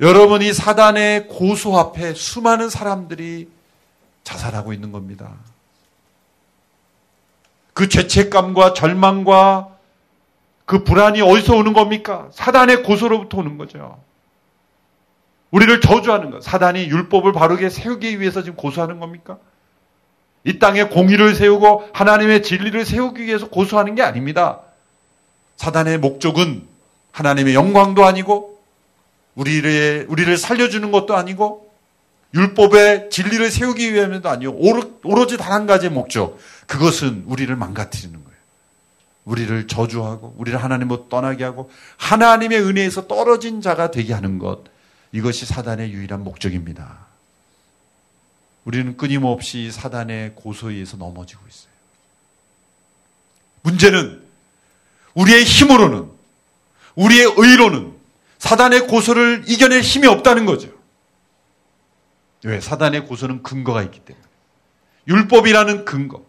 여러분 0.00 0.40
이 0.42 0.52
사단의 0.52 1.26
고소 1.26 1.76
앞에 1.76 2.14
수많은 2.14 2.70
사람들이 2.70 3.50
자살하고 4.22 4.72
있는 4.72 4.92
겁니다. 4.92 5.34
그 7.82 7.88
죄책감과 7.88 8.74
절망과 8.74 9.70
그 10.66 10.84
불안이 10.84 11.20
어디서 11.20 11.56
오는 11.56 11.72
겁니까? 11.72 12.28
사단의 12.30 12.84
고소로부터 12.84 13.38
오는 13.38 13.58
거죠. 13.58 13.98
우리를 15.50 15.80
저주하는 15.80 16.30
것. 16.30 16.44
사단이 16.44 16.84
율법을 16.84 17.32
바르게 17.32 17.70
세우기 17.70 18.20
위해서 18.20 18.44
지금 18.44 18.56
고소하는 18.56 19.00
겁니까? 19.00 19.38
이 20.44 20.60
땅에 20.60 20.84
공의를 20.84 21.34
세우고 21.34 21.88
하나님의 21.92 22.44
진리를 22.44 22.84
세우기 22.84 23.24
위해서 23.24 23.48
고소하는 23.48 23.96
게 23.96 24.02
아닙니다. 24.02 24.60
사단의 25.56 25.98
목적은 25.98 26.62
하나님의 27.10 27.52
영광도 27.56 28.04
아니고 28.06 28.60
우리를 29.34 30.06
우리를 30.08 30.36
살려주는 30.36 30.92
것도 30.92 31.16
아니고 31.16 31.72
율법의 32.34 33.10
진리를 33.10 33.50
세우기 33.50 33.92
위함도 33.92 34.28
아니고 34.28 34.56
오로지 35.02 35.36
단 35.36 35.52
한 35.52 35.66
가지의 35.66 35.90
목적 35.90 36.38
그것은 36.66 37.24
우리를 37.26 37.54
망가뜨리는 37.54 38.12
거예요. 38.12 38.38
우리를 39.24 39.68
저주하고 39.68 40.34
우리를 40.36 40.62
하나님으로 40.62 41.08
떠나게 41.08 41.44
하고 41.44 41.70
하나님의 41.96 42.60
은혜에서 42.60 43.06
떨어진 43.06 43.60
자가 43.60 43.90
되게 43.90 44.12
하는 44.12 44.38
것 44.38 44.64
이것이 45.12 45.46
사단의 45.46 45.92
유일한 45.92 46.24
목적입니다. 46.24 47.06
우리는 48.64 48.96
끊임없이 48.96 49.70
사단의 49.70 50.34
고소에 50.34 50.74
의해서 50.74 50.96
넘어지고 50.96 51.42
있어요. 51.48 51.72
문제는 53.62 54.22
우리의 55.14 55.44
힘으로는 55.44 56.10
우리의 56.94 57.34
의로는 57.36 57.96
사단의 58.38 58.86
고소를 58.86 59.44
이겨낼 59.46 59.82
힘이 59.82 60.08
없다는 60.08 60.46
거죠. 60.46 60.68
왜? 62.44 62.60
사단의 62.60 63.06
고소는 63.06 63.42
근거가 63.42 63.82
있기 63.84 64.00
때문에. 64.00 64.26
율법이라는 65.06 65.84
근거. 65.84 66.24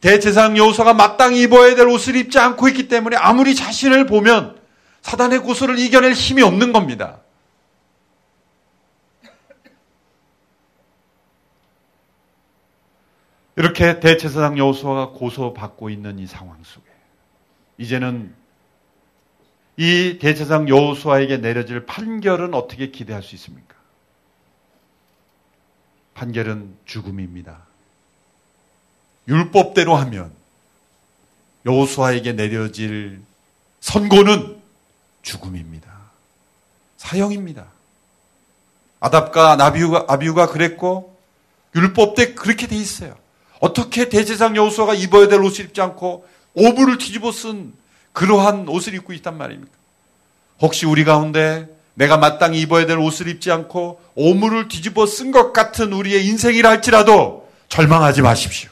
대제상 0.00 0.56
여호사가 0.56 0.94
마땅히 0.94 1.42
입어야 1.42 1.74
될 1.74 1.86
옷을 1.86 2.16
입지 2.16 2.38
않고 2.38 2.68
있기 2.68 2.88
때문에 2.88 3.16
아무리 3.16 3.54
자신을 3.54 4.06
보면 4.06 4.58
사단의 5.02 5.40
고소를 5.40 5.78
이겨낼 5.78 6.12
힘이 6.12 6.42
없는 6.42 6.72
겁니다. 6.72 7.20
이렇게 13.56 14.00
대제사장 14.00 14.56
여호수아가 14.56 15.10
고소받고 15.10 15.90
있는 15.90 16.18
이 16.18 16.26
상황 16.26 16.62
속에 16.64 16.86
이제는 17.76 18.34
이 19.76 20.18
대제사장 20.18 20.68
여호수아에게 20.68 21.38
내려질 21.38 21.84
판결은 21.84 22.54
어떻게 22.54 22.90
기대할 22.90 23.22
수 23.22 23.34
있습니까? 23.34 23.74
판결은 26.14 26.74
죽음입니다. 26.86 27.69
율법대로 29.28 29.96
하면 29.96 30.32
여호수아에게 31.66 32.32
내려질 32.32 33.20
선고는 33.80 34.60
죽음입니다. 35.22 35.90
사형입니다. 36.96 37.66
아답과 39.00 39.56
나비우가 39.56 40.06
아비우가 40.08 40.48
그랬고 40.48 41.16
율법 41.74 42.14
때 42.14 42.34
그렇게 42.34 42.66
돼 42.66 42.76
있어요. 42.76 43.16
어떻게 43.60 44.08
대제상 44.08 44.56
여호수아가 44.56 44.94
입어야 44.94 45.28
될 45.28 45.40
옷을 45.40 45.66
입지 45.66 45.80
않고 45.80 46.26
오불을 46.54 46.98
뒤집어 46.98 47.32
쓴 47.32 47.72
그러한 48.12 48.68
옷을 48.68 48.94
입고 48.94 49.12
있단 49.12 49.36
말입니까? 49.36 49.72
혹시 50.60 50.86
우리 50.86 51.04
가운데 51.04 51.68
내가 51.94 52.16
마땅히 52.16 52.60
입어야 52.60 52.86
될 52.86 52.98
옷을 52.98 53.28
입지 53.28 53.50
않고 53.50 54.00
오물을 54.14 54.68
뒤집어 54.68 55.06
쓴 55.06 55.32
것 55.32 55.52
같은 55.52 55.92
우리의 55.92 56.26
인생이라 56.26 56.68
할지라도 56.68 57.48
절망하지 57.68 58.22
마십시오. 58.22 58.70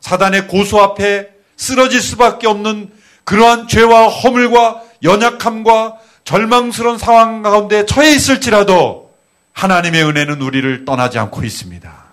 사단의 0.00 0.48
고소 0.48 0.80
앞에 0.80 1.28
쓰러질 1.56 2.00
수밖에 2.00 2.46
없는 2.46 2.92
그러한 3.24 3.68
죄와 3.68 4.08
허물과 4.08 4.82
연약함과 5.02 5.98
절망스러운 6.24 6.98
상황 6.98 7.42
가운데 7.42 7.84
처해 7.84 8.14
있을지라도 8.14 9.14
하나님의 9.52 10.04
은혜는 10.04 10.40
우리를 10.40 10.84
떠나지 10.84 11.18
않고 11.18 11.42
있습니다. 11.42 12.04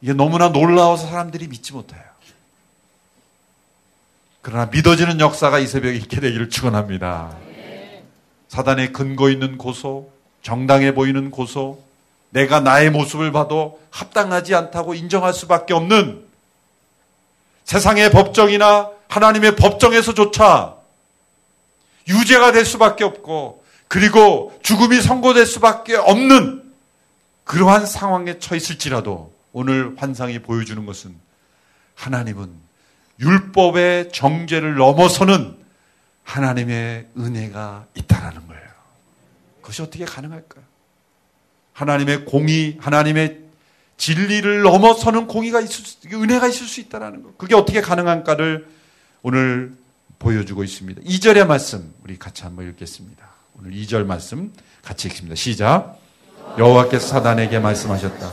이게 0.00 0.12
너무나 0.12 0.48
놀라워서 0.48 1.06
사람들이 1.06 1.48
믿지 1.48 1.72
못해요. 1.72 2.02
그러나 4.42 4.66
믿어지는 4.66 5.20
역사가 5.20 5.58
이 5.58 5.66
새벽에 5.66 5.96
있게 5.96 6.20
되기를 6.20 6.50
축원합니다. 6.50 7.34
사단의 8.48 8.92
근거 8.92 9.30
있는 9.30 9.58
고소, 9.58 10.10
정당해 10.42 10.94
보이는 10.94 11.30
고소, 11.30 11.82
내가 12.34 12.58
나의 12.58 12.90
모습을 12.90 13.30
봐도 13.30 13.80
합당하지 13.90 14.56
않다고 14.56 14.94
인정할 14.94 15.32
수밖에 15.32 15.72
없는 15.72 16.24
세상의 17.62 18.10
법정이나 18.10 18.90
하나님의 19.08 19.54
법정에서조차 19.54 20.74
유죄가 22.08 22.50
될 22.50 22.64
수밖에 22.64 23.04
없고 23.04 23.64
그리고 23.86 24.52
죽음이 24.64 25.00
선고될 25.00 25.46
수밖에 25.46 25.94
없는 25.94 26.74
그러한 27.44 27.86
상황에 27.86 28.40
처 28.40 28.56
있을지라도 28.56 29.32
오늘 29.52 29.94
환상이 29.96 30.40
보여주는 30.40 30.84
것은 30.84 31.14
하나님은 31.94 32.52
율법의 33.20 34.10
정죄를 34.10 34.74
넘어서는 34.74 35.56
하나님의 36.24 37.06
은혜가 37.16 37.86
있다라는 37.94 38.48
거예요. 38.48 38.64
그것이 39.60 39.82
어떻게 39.82 40.04
가능할까요? 40.04 40.73
하나님의 41.74 42.24
공의, 42.24 42.76
하나님의 42.80 43.40
진리를 43.96 44.62
넘어서는 44.62 45.26
공의가 45.26 45.60
있을 45.60 45.84
수, 45.84 45.98
은혜가 46.12 46.48
있을 46.48 46.66
수 46.66 46.80
있다라는 46.80 47.22
거. 47.22 47.32
그게 47.36 47.54
어떻게 47.54 47.80
가능한가를 47.80 48.66
오늘 49.22 49.74
보여주고 50.18 50.64
있습니다. 50.64 51.02
2절의 51.02 51.46
말씀 51.46 51.92
우리 52.02 52.18
같이 52.18 52.44
한번 52.44 52.68
읽겠습니다. 52.70 53.24
오늘 53.58 53.72
2절 53.72 54.06
말씀 54.06 54.52
같이 54.82 55.08
읽습니다. 55.08 55.34
시작. 55.34 55.98
여호와께서 56.58 57.06
사단에게 57.06 57.58
말씀하셨다. 57.58 58.32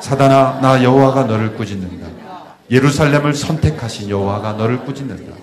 사단아 0.00 0.60
나 0.60 0.82
여호와가 0.82 1.24
너를 1.24 1.56
꾸짖는다. 1.56 2.08
예루살렘을 2.70 3.34
선택하신 3.34 4.10
여호와가 4.10 4.54
너를 4.54 4.84
꾸짖는다. 4.84 5.34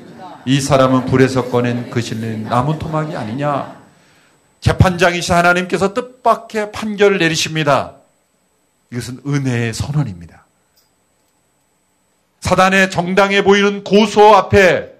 이 0.45 0.59
사람은 0.59 1.05
불에서 1.05 1.49
꺼낸 1.49 1.89
그 1.89 2.01
실린 2.01 2.43
나무 2.43 2.77
토막이 2.77 3.15
아니냐? 3.15 3.80
재판장이신 4.61 5.35
하나님께서 5.35 5.93
뜻밖의 5.93 6.71
판결을 6.71 7.17
내리십니다. 7.17 7.95
이것은 8.91 9.21
은혜의 9.25 9.73
선언입니다. 9.73 10.45
사단의 12.39 12.91
정당해 12.91 13.43
보이는 13.43 13.83
고소 13.83 14.35
앞에 14.35 14.91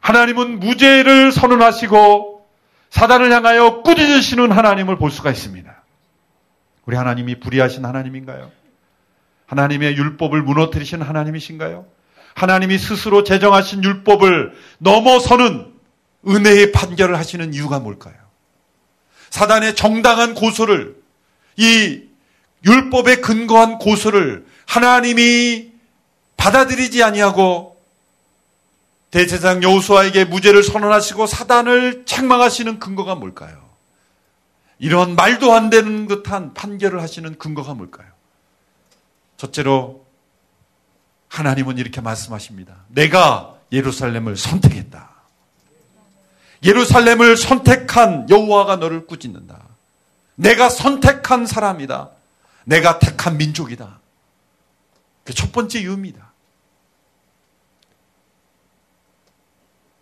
하나님은 0.00 0.60
무죄를 0.60 1.32
선언하시고 1.32 2.46
사단을 2.90 3.32
향하여 3.32 3.82
꾸짖으시는 3.82 4.52
하나님을 4.52 4.98
볼 4.98 5.10
수가 5.10 5.30
있습니다. 5.30 5.82
우리 6.86 6.96
하나님이 6.96 7.40
불의하신 7.40 7.84
하나님인가요? 7.84 8.50
하나님의 9.46 9.96
율법을 9.96 10.42
무너뜨리신 10.42 11.00
하나님이신가요? 11.02 11.86
하나님이 12.34 12.78
스스로 12.78 13.24
제정하신 13.24 13.82
율법을 13.84 14.52
넘어서는 14.78 15.72
은혜의 16.26 16.72
판결을 16.72 17.16
하시는 17.16 17.54
이유가 17.54 17.78
뭘까요? 17.78 18.23
사단의 19.34 19.74
정당한 19.74 20.32
고소를 20.32 20.94
이 21.56 22.02
율법에 22.64 23.16
근거한 23.16 23.78
고소를 23.78 24.46
하나님이 24.64 25.72
받아들이지 26.36 27.02
아니하고 27.02 27.82
대제사장 29.10 29.64
여호수아에게 29.64 30.26
무죄를 30.26 30.62
선언하시고 30.62 31.26
사단을 31.26 32.04
책망하시는 32.06 32.78
근거가 32.78 33.16
뭘까요? 33.16 33.70
이런 34.78 35.16
말도 35.16 35.52
안 35.52 35.68
되는 35.68 36.06
듯한 36.06 36.54
판결을 36.54 37.02
하시는 37.02 37.36
근거가 37.36 37.74
뭘까요? 37.74 38.06
첫째로 39.36 40.06
하나님은 41.26 41.78
이렇게 41.78 42.00
말씀하십니다. 42.00 42.84
내가 42.86 43.56
예루살렘을 43.72 44.36
선택했다. 44.36 44.83
예루살렘을 46.64 47.36
선택한 47.36 48.28
여호와가 48.30 48.76
너를 48.76 49.06
꾸짖는다. 49.06 49.60
내가 50.36 50.68
선택한 50.68 51.46
사람이다. 51.46 52.10
내가 52.64 52.98
택한 52.98 53.36
민족이다. 53.36 54.00
그 55.24 55.32
첫 55.34 55.52
번째 55.52 55.80
이유입니다. 55.80 56.32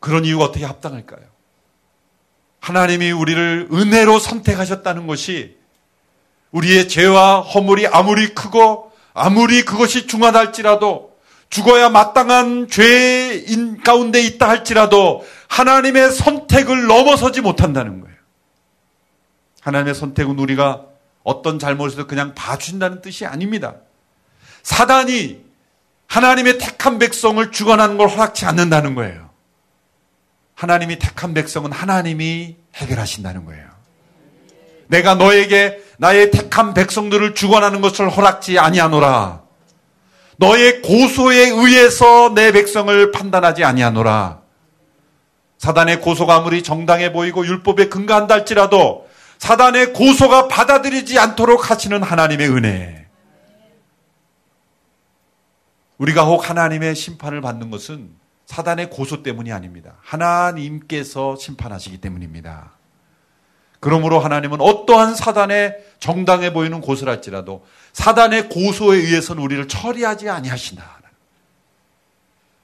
그런 0.01 0.25
이유가 0.25 0.45
어떻게 0.45 0.65
합당할까요? 0.65 1.25
하나님이 2.61 3.13
우리를 3.13 3.69
은혜로 3.73 4.19
선택하셨다는 4.19 5.07
것이 5.07 5.57
우리의 6.51 6.89
죄와 6.89 7.41
허물이 7.41 7.87
아무리 7.89 8.35
크고 8.35 8.93
아무리 9.15 9.63
그것이 9.63 10.07
중하할지라도 10.07 11.12
죽어야 11.53 11.91
마땅한 11.91 12.69
죄인 12.69 13.83
가운데 13.83 14.23
있다 14.23 14.49
할지라도 14.49 15.23
하나님의 15.49 16.11
선택을 16.11 16.87
넘어서지 16.87 17.43
못한다는 17.43 18.01
거예요. 18.01 18.17
하나님의 19.61 19.95
선택은 19.95 20.39
우리가 20.39 20.87
어떤 21.23 21.59
잘못에도 21.59 22.07
그냥 22.07 22.35
봐준다는 22.35 23.03
뜻이 23.03 23.27
아닙니다. 23.27 23.75
사단이 24.63 25.45
하나님의 26.07 26.57
택한 26.57 26.99
백성을 26.99 27.53
죽어나는 27.53 27.99
걸 27.99 28.09
허락치 28.09 28.47
않는다는 28.47 28.95
거예요. 28.95 29.29
하나님이 30.55 30.99
택한 30.99 31.35
백성은 31.35 31.71
하나님이 31.71 32.57
해결하신다는 32.77 33.45
거예요. 33.45 33.69
내가 34.87 35.17
너에게 35.17 35.83
나의 35.99 36.31
택한 36.31 36.73
백성들을 36.73 37.35
주관하는 37.35 37.83
것을 37.83 38.09
허락지 38.09 38.59
아니하노라. 38.59 39.43
너의 40.43 40.83
고소에 40.83 41.51
의해서 41.51 42.35
내 42.35 42.51
백성을 42.51 43.13
판단하지 43.13 43.63
아니하노라. 43.63 44.43
사단의 45.59 46.01
고소가 46.01 46.35
아무리 46.35 46.65
정당해 46.65 47.13
보이고 47.13 47.47
율법에 47.47 47.89
근거한다 47.89 48.35
할지라도 48.35 49.07
사단의 49.39 49.93
고소가 49.93 50.49
받아들이지 50.49 51.17
않도록 51.21 51.71
하시는 51.71 52.03
하나님의 52.03 52.51
은혜. 52.51 53.07
우리가 55.99 56.25
혹 56.25 56.51
하나님의 56.51 56.97
심판을 56.97 57.41
받는 57.41 57.71
것은 57.71 58.11
사단의 58.47 58.91
고소 58.91 59.23
때문이 59.23 59.53
아닙니다. 59.53 59.95
하나님께서 60.03 61.37
심판하시기 61.37 61.99
때문입니다. 61.99 62.73
그러므로 63.83 64.21
하나님은 64.21 64.61
어떠한 64.61 65.17
사단의 65.17 65.77
정당해 65.99 66.53
보이는 66.53 66.81
고소랄지라도 66.81 67.67
사단의 67.93 68.49
고소에 68.49 68.97
의해서는 68.97 69.43
우리를 69.43 69.67
처리하지 69.67 70.31
아니하신다. 70.31 71.03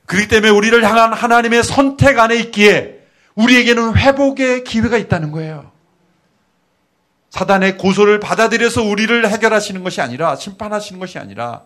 그렇기 0.06 0.28
때문에 0.28 0.50
우리를 0.50 0.80
향한 0.84 1.12
하나님의 1.12 1.64
선택 1.64 2.20
안에 2.20 2.36
있기에 2.36 3.00
우리에게는 3.34 3.96
회복의 3.96 4.62
기회가 4.62 4.96
있다는 4.96 5.32
거예요. 5.32 5.72
사단의 7.30 7.78
고소를 7.78 8.20
받아들여서 8.20 8.84
우리를 8.84 9.28
해결하시는 9.28 9.82
것이 9.82 10.00
아니라 10.00 10.36
심판하시는 10.36 11.00
것이 11.00 11.18
아니라 11.18 11.62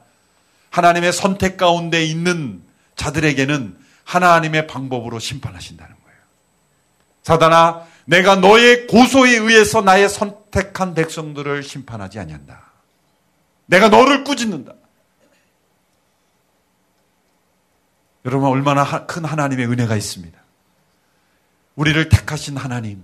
하나님의 0.71 1.13
선택 1.13 1.59
가운데 1.59 2.03
있는 2.03 2.63
자들에게는 2.97 3.77
하나님의 4.05 4.67
방법으로 4.67 5.19
심판하신다는 5.19 5.95
거예요. 5.95 6.19
사단아, 7.23 7.92
내가 8.05 8.37
너의 8.37 8.87
고소에 8.87 9.37
의해서 9.37 9.81
나의 9.81 10.09
선택한 10.09 10.95
백성들을 10.95 11.63
심판하지 11.63 12.19
아니한다. 12.19 12.73
내가 13.67 13.89
너를 13.89 14.25
꾸짖는다. 14.25 14.75
여러분 18.25 18.49
얼마나 18.49 19.07
큰 19.07 19.25
하나님의 19.25 19.67
은혜가 19.67 19.97
있습니다. 19.97 20.39
우리를 21.75 22.09
택하신 22.09 22.57
하나님, 22.57 23.03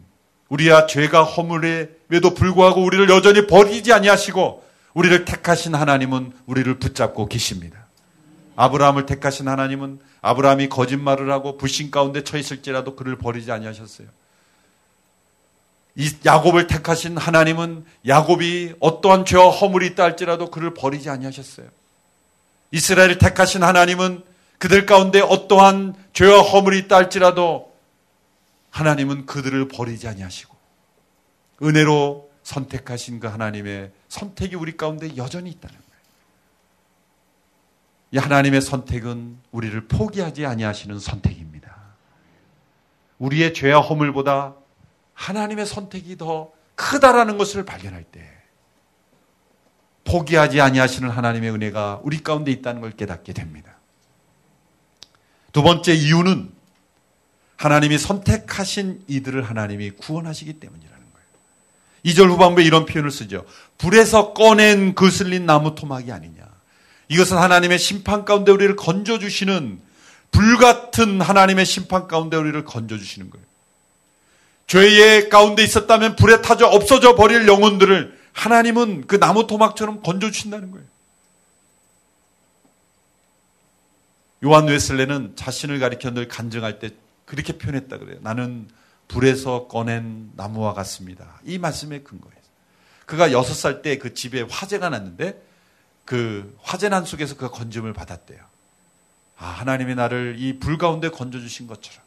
우리야 0.49 0.87
죄가 0.87 1.25
허물에도 1.25 2.35
불구하고 2.35 2.83
우리를 2.83 3.09
여전히 3.09 3.47
버리지 3.47 3.93
아니하시고 3.93 4.69
우리를 4.95 5.25
택하신 5.25 5.75
하나님은 5.75 6.33
우리를 6.47 6.79
붙잡고 6.79 7.27
계십니다. 7.27 7.87
아브라함을 8.57 9.07
택하신 9.07 9.49
하나님은 9.49 10.01
아브라함이 10.21 10.69
거짓말을 10.69 11.31
하고 11.31 11.57
불신 11.57 11.91
가운데 11.91 12.25
처 12.25 12.37
있을지라도 12.37 12.97
그를 12.97 13.17
버리지 13.17 13.53
아니하셨어요. 13.53 14.09
이 15.99 16.15
야곱을 16.25 16.69
택하신 16.69 17.19
하나님은 17.19 17.85
야곱이 18.07 18.77
어떠한 18.79 19.25
죄와 19.25 19.51
허물이 19.51 19.89
있다 19.89 20.05
할지라도 20.05 20.49
그를 20.49 20.73
버리지 20.73 21.11
아니하셨어요. 21.11 21.67
이스라엘을 22.71 23.19
택하신 23.19 23.65
하나님은 23.65 24.23
그들 24.59 24.87
가운데 24.87 25.21
어떠한 25.21 25.97
죄와 26.13 26.43
허물이 26.43 26.79
있다 26.79 26.95
할지라도 26.95 27.75
하나님은 28.71 29.27
그들을 29.27 29.67
버리지 29.67 30.07
아니하시고 30.07 30.57
은혜로 31.65 32.31
선택하신 32.45 33.19
그 33.19 33.27
하나님의 33.27 33.91
선택이 34.09 34.55
우리 34.55 34.77
가운데 34.77 35.17
여전히 35.17 35.51
있다는 35.51 35.75
거예요. 35.75 36.01
이 38.13 38.19
하나님의 38.19 38.63
선택은 38.63 39.37
우리를 39.51 39.89
포기하지 39.89 40.47
아니하시는 40.47 40.97
선택입니다. 41.01 41.77
우리의 43.19 43.53
죄와 43.53 43.81
허물보다 43.81 44.55
하나님의 45.19 45.67
선택이 45.67 46.17
더 46.17 46.53
크다라는 46.77 47.39
것을 47.39 47.65
발견할 47.65 48.05
때 48.05 48.25
포기하지 50.05 50.61
아니하시는 50.61 51.11
하나님의 51.11 51.51
은혜가 51.51 52.01
우리 52.05 52.23
가운데 52.23 52.53
있다는 52.53 52.81
걸 52.81 52.93
깨닫게 52.93 53.33
됩니다. 53.33 53.77
두 55.53 55.63
번째 55.63 55.93
이유는 55.93 56.53
하나님이 57.57 57.99
선택하신 57.99 59.03
이들을 59.09 59.43
하나님이 59.43 59.91
구원하시기 59.91 60.61
때문이라는 60.61 61.05
거예요. 61.13 61.27
2절 62.05 62.31
후반부에 62.31 62.65
이런 62.65 62.87
표현을 62.87 63.11
쓰죠. 63.11 63.45
불에서 63.77 64.33
꺼낸 64.33 64.95
그슬린 64.95 65.47
나무 65.47 65.75
토막이 65.75 66.13
아니냐. 66.13 66.47
이것은 67.09 67.37
하나님의 67.39 67.81
심판 67.81 68.25
가운데 68.25 68.53
우리를 68.53 68.77
건져주시는 68.77 69.81
불같은 70.31 71.21
하나님의 71.21 71.67
심판 71.67 72.07
가운데 72.07 72.37
우리를 72.37 72.65
건져주시는 72.65 73.31
거예요. 73.31 73.48
죄의 74.69 75.29
가운데 75.31 75.65
있었다면 75.65 76.17
불에 76.17 76.41
타져 76.43 76.67
없어져 76.69 77.17
버릴 77.17 77.49
영혼들을 77.49 78.17
하나님은 78.33 79.07
그 79.07 79.19
나무 79.19 79.47
토막처럼 79.47 80.03
건져 80.03 80.31
주신다는 80.31 80.71
거예요. 80.71 80.87
요한 84.45 84.69
웨슬레는 84.69 85.35
자신을 85.35 85.81
가리켜 85.81 86.11
늘 86.13 86.29
간증할 86.29 86.79
때 86.79 86.91
그렇게 87.25 87.59
표현했다 87.59 87.99
그래요. 87.99 88.19
나는 88.21 88.69
불에서 89.09 89.67
꺼낸 89.67 90.31
나무와 90.37 90.75
같습니다. 90.75 91.41
이 91.45 91.59
말씀에 91.59 92.01
근거해서. 92.03 92.39
그가 93.07 93.33
여섯 93.33 93.55
살 93.55 93.83
때 93.83 93.99
그 93.99 94.15
집에 94.15 94.43
화재가 94.43 94.91
났는데 94.91 95.43
그 96.05 96.57
화재 96.63 96.89
난 96.91 97.05
속에서 97.05 97.35
그가 97.37 97.51
건짐을 97.51 97.95
받았대요. 97.95 98.39
아, 99.39 99.47
하나님이 99.47 99.95
나를 99.95 100.37
이 100.39 100.59
불 100.59 100.77
가운데 100.79 101.09
건져주신 101.09 101.67
것처럼 101.67 102.03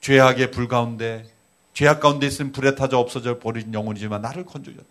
죄악의 0.00 0.50
불 0.50 0.68
가운데 0.68 1.30
죄악 1.74 2.00
가운데 2.00 2.26
있으면 2.26 2.52
불에 2.52 2.74
타져 2.74 2.98
없어져 2.98 3.38
버린 3.38 3.72
영혼이지만 3.72 4.20
나를 4.22 4.44
건져줬다. 4.44 4.84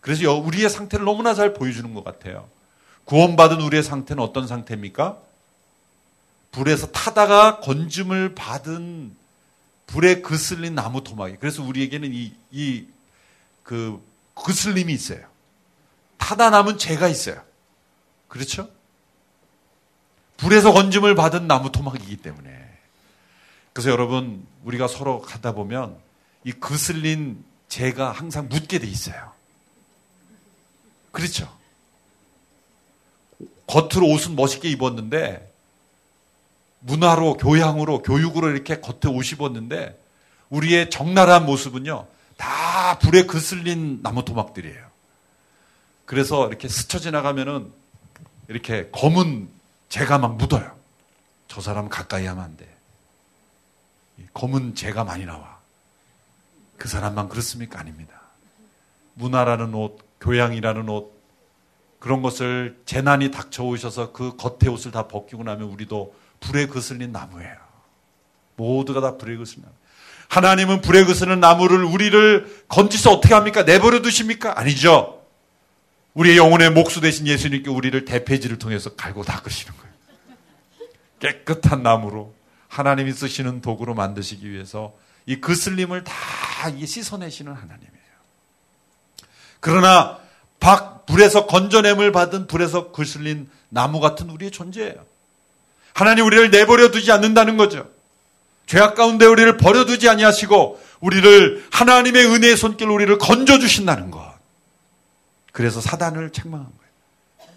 그래서 0.00 0.32
우리의 0.34 0.70
상태를 0.70 1.04
너무나 1.04 1.34
잘 1.34 1.54
보여주는 1.54 1.92
것 1.94 2.04
같아요. 2.04 2.48
구원받은 3.04 3.60
우리의 3.60 3.82
상태는 3.82 4.22
어떤 4.22 4.46
상태입니까? 4.46 5.18
불에서 6.52 6.88
타다가 6.88 7.60
건짐을 7.60 8.34
받은 8.34 9.16
불에 9.86 10.20
그슬린 10.20 10.74
나무 10.74 11.02
토막이. 11.02 11.36
그래서 11.40 11.62
우리에게는 11.62 12.12
이, 12.12 12.32
이, 12.50 12.86
그, 13.62 14.02
그슬림이 14.34 14.92
있어요. 14.92 15.26
타다 16.18 16.50
남은 16.50 16.78
죄가 16.78 17.08
있어요. 17.08 17.42
그렇죠? 18.28 18.68
불에서 20.36 20.72
건짐을 20.72 21.14
받은 21.14 21.46
나무 21.48 21.72
토막이기 21.72 22.18
때문에. 22.18 22.68
그래서 23.72 23.90
여러분, 23.90 24.46
우리가 24.64 24.86
서로 24.88 25.20
가다 25.22 25.52
보면 25.52 25.96
이 26.48 26.52
그슬린 26.52 27.44
죄가 27.68 28.10
항상 28.10 28.48
묻게 28.48 28.78
돼 28.78 28.86
있어요. 28.86 29.32
그렇죠? 31.12 31.54
겉으로 33.66 34.06
옷은 34.14 34.34
멋있게 34.34 34.70
입었는데 34.70 35.52
문화로, 36.80 37.36
교양으로, 37.36 38.00
교육으로 38.00 38.48
이렇게 38.48 38.80
겉에 38.80 39.14
옷 39.14 39.30
입었는데 39.30 40.02
우리의 40.48 40.88
적나라한 40.88 41.44
모습은요, 41.44 42.06
다 42.38 42.98
불에 42.98 43.26
그슬린 43.26 44.00
나무 44.02 44.24
토막들이에요. 44.24 44.88
그래서 46.06 46.48
이렇게 46.48 46.66
스쳐 46.66 46.98
지나가면은 46.98 47.70
이렇게 48.48 48.88
검은 48.90 49.50
재가 49.90 50.16
막 50.16 50.38
묻어요. 50.38 50.74
저 51.46 51.60
사람 51.60 51.90
가까이 51.90 52.24
하면 52.24 52.42
안 52.42 52.56
돼. 52.56 52.66
검은 54.32 54.76
재가 54.76 55.04
많이 55.04 55.26
나와. 55.26 55.57
그 56.78 56.88
사람만 56.88 57.28
그렇습니까? 57.28 57.80
아닙니다. 57.80 58.22
문화라는 59.14 59.74
옷, 59.74 59.98
교양이라는 60.20 60.88
옷, 60.88 61.18
그런 61.98 62.22
것을 62.22 62.80
재난이 62.86 63.32
닥쳐오셔서 63.32 64.12
그 64.12 64.36
겉에 64.36 64.70
옷을 64.72 64.92
다 64.92 65.08
벗기고 65.08 65.42
나면 65.42 65.68
우리도 65.68 66.14
불에 66.40 66.66
거슬린 66.66 67.10
나무예요. 67.10 67.56
모두가 68.56 69.00
다 69.00 69.16
불에 69.16 69.36
거슬린 69.36 69.64
나무. 69.64 69.74
하나님은 70.28 70.80
불에 70.80 71.04
거슬린 71.04 71.40
나무를 71.40 71.82
우리를 71.82 72.64
건지서 72.68 73.12
어떻게 73.12 73.34
합니까? 73.34 73.64
내버려 73.64 74.00
두십니까? 74.00 74.58
아니죠. 74.58 75.22
우리의 76.14 76.36
영혼의 76.36 76.70
목수 76.70 77.00
되신 77.00 77.26
예수님께 77.26 77.70
우리를 77.70 78.04
대폐지를 78.04 78.58
통해서 78.58 78.94
갈고 78.94 79.24
닦으시는 79.24 79.74
거예요. 79.76 79.92
깨끗한 81.18 81.82
나무로 81.82 82.34
하나님이 82.68 83.12
쓰시는 83.12 83.60
도구로 83.60 83.94
만드시기 83.94 84.50
위해서 84.50 84.94
이 85.28 85.42
그슬림을 85.42 86.04
다 86.04 86.14
씻어내시는 86.70 87.52
하나님이에요. 87.52 87.88
그러나 89.60 90.18
박 90.58 91.04
불에서 91.04 91.46
건져냄을 91.46 92.12
받은 92.12 92.46
불에서 92.46 92.92
그슬린 92.92 93.50
나무 93.68 94.00
같은 94.00 94.30
우리의 94.30 94.50
존재예요. 94.50 95.04
하나님 95.92 96.24
우리를 96.24 96.50
내버려 96.50 96.90
두지 96.90 97.12
않는다는 97.12 97.58
거죠. 97.58 97.90
죄악 98.64 98.94
가운데 98.94 99.26
우리를 99.26 99.58
버려두지 99.58 100.08
아니하시고 100.08 100.80
우리를 101.00 101.66
하나님의 101.72 102.24
은혜의 102.24 102.56
손길로 102.56 102.94
우리를 102.94 103.18
건져 103.18 103.58
주신다는 103.58 104.10
것. 104.10 104.34
그래서 105.52 105.82
사단을 105.82 106.30
책망한 106.30 106.66
거예요. 106.66 107.52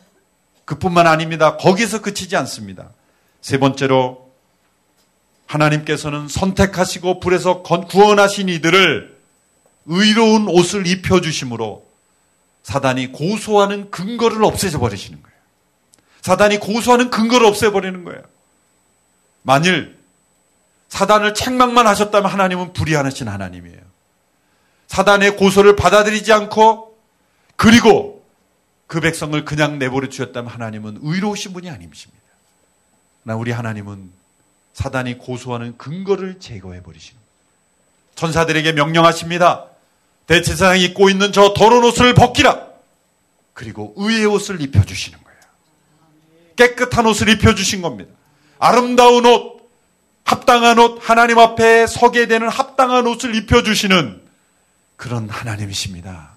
그뿐만 0.66 1.08
아닙니다. 1.08 1.56
거기서 1.56 2.02
그치지 2.02 2.36
않습니다. 2.36 2.90
세 3.40 3.58
번째로 3.60 4.31
하나님께서는 5.52 6.28
선택하시고 6.30 7.20
불에서 7.20 7.62
구원하신 7.62 8.48
이들을 8.50 9.20
의로운 9.86 10.48
옷을 10.48 10.88
입혀주심으로 10.88 11.86
사단이 12.64 13.12
고소하는 13.12 13.92
근거를 13.92 14.44
없애져 14.44 14.80
버리시는 14.80 15.22
거예요. 15.22 15.38
사단이 16.22 16.60
고소하는 16.60 17.10
근거를 17.10 17.48
없애버리는 17.48 18.04
거예요. 18.06 18.22
만일 19.42 20.00
사단을 20.88 21.34
책망만 21.34 21.88
하셨다면 21.88 22.32
하나님은 22.32 22.74
불의하신 22.74 23.28
하나님이에요. 23.28 23.80
사단의 24.88 25.38
고소를 25.38 25.76
받아들이지 25.76 26.32
않고 26.32 26.98
그리고 27.56 28.24
그 28.88 29.00
백성을 29.00 29.44
그냥 29.46 29.80
내버려 29.80 30.10
주셨다면 30.10 30.52
하나님은 30.52 31.00
의로우신 31.02 31.54
분이 31.54 31.70
아니십니다. 31.70 32.22
나 33.24 33.36
우리 33.36 33.52
하나님은 33.52 34.21
사단이 34.74 35.18
고소하는 35.18 35.78
근거를 35.78 36.40
제거해 36.40 36.82
버리시는. 36.84 37.20
천사들에게 38.16 38.74
명령하십니다. 38.74 39.66
대체사장이 40.28 40.84
입고 40.86 41.10
있는 41.10 41.32
저 41.32 41.54
더러운 41.54 41.84
옷을 41.84 42.14
벗기라. 42.14 42.68
그리고 43.54 43.94
의의 43.98 44.26
옷을 44.26 44.62
입혀 44.62 44.84
주시는 44.84 45.20
거예요. 45.24 45.40
깨끗한 46.56 47.06
옷을 47.06 47.30
입혀 47.30 47.56
주신 47.56 47.82
겁니다. 47.82 48.12
아름다운 48.60 49.26
옷, 49.26 49.70
합당한 50.24 50.80
옷, 50.80 51.00
하나님 51.02 51.40
앞에 51.40 51.88
서게 51.88 52.28
되는 52.28 52.48
합당한 52.48 53.08
옷을 53.08 53.36
입혀 53.36 53.64
주시는 53.64 54.22
그런 54.96 55.30
하나님이십니다. 55.30 56.32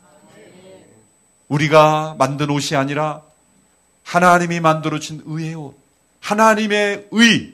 우리가 1.48 2.16
만든 2.18 2.50
옷이 2.50 2.76
아니라 2.76 3.22
하나님이 4.02 4.60
만들어진 4.60 5.22
의의 5.26 5.54
옷, 5.54 5.78
하나님의 6.20 7.08
의, 7.12 7.53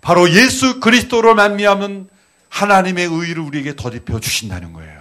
바로 0.00 0.30
예수 0.30 0.80
그리스도로 0.80 1.34
만미하면 1.34 2.08
하나님의 2.48 3.06
의를 3.06 3.42
우리에게 3.42 3.76
덧입혀 3.76 4.20
주신다는 4.20 4.72
거예요. 4.72 5.00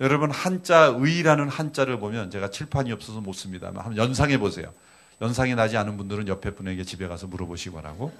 여러분 0.00 0.30
한자 0.30 0.94
의라는 0.96 1.48
한자를 1.48 1.98
보면 1.98 2.30
제가 2.30 2.50
칠판이 2.50 2.92
없어서 2.92 3.20
못 3.20 3.32
씁니다만 3.32 3.84
한번 3.84 3.96
연상해 3.96 4.38
보세요. 4.38 4.72
연상이 5.20 5.54
나지 5.54 5.76
않은 5.76 5.96
분들은 5.96 6.28
옆에 6.28 6.54
분에게 6.54 6.84
집에 6.84 7.08
가서 7.08 7.26
물어보시거라고. 7.26 8.12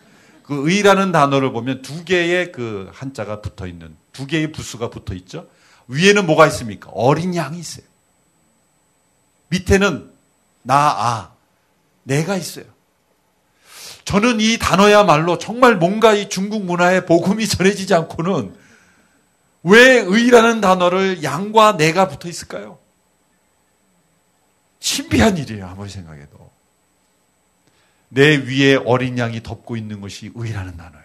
그 0.42 0.68
의라는 0.68 1.12
단어를 1.12 1.52
보면 1.52 1.82
두 1.82 2.04
개의 2.04 2.50
그 2.50 2.90
한자가 2.92 3.40
붙어 3.42 3.66
있는 3.66 3.94
두 4.12 4.26
개의 4.26 4.50
부수가 4.50 4.90
붙어 4.90 5.14
있죠. 5.14 5.46
위에는 5.86 6.26
뭐가 6.26 6.46
있습니까? 6.48 6.90
어린 6.92 7.34
양이 7.36 7.58
있어요. 7.58 7.84
밑에는 9.48 10.10
나, 10.62 10.74
아, 10.74 11.32
내가 12.02 12.36
있어요. 12.36 12.64
저는 14.08 14.40
이 14.40 14.56
단어야말로 14.56 15.36
정말 15.36 15.76
뭔가 15.76 16.14
이 16.14 16.30
중국 16.30 16.64
문화의 16.64 17.04
복음이 17.04 17.44
전해지지 17.46 17.92
않고는 17.92 18.56
왜 19.64 19.98
의라는 19.98 20.62
단어를 20.62 21.22
양과 21.22 21.76
내가 21.76 22.08
붙어 22.08 22.26
있을까요? 22.26 22.78
신비한 24.80 25.36
일이에요, 25.36 25.66
아무리 25.66 25.90
생각해도. 25.90 26.50
내 28.08 28.36
위에 28.36 28.76
어린 28.76 29.18
양이 29.18 29.42
덮고 29.42 29.76
있는 29.76 30.00
것이 30.00 30.30
의라는 30.34 30.78
단어예요. 30.78 31.04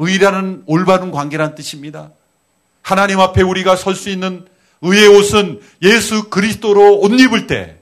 의라는 0.00 0.64
올바른 0.66 1.12
관계란 1.12 1.54
뜻입니다. 1.54 2.10
하나님 2.82 3.20
앞에 3.20 3.42
우리가 3.42 3.76
설 3.76 3.94
수 3.94 4.10
있는 4.10 4.44
의의 4.80 5.06
옷은 5.06 5.60
예수 5.82 6.30
그리스도로 6.30 6.98
옷 6.98 7.12
입을 7.12 7.46
때 7.46 7.78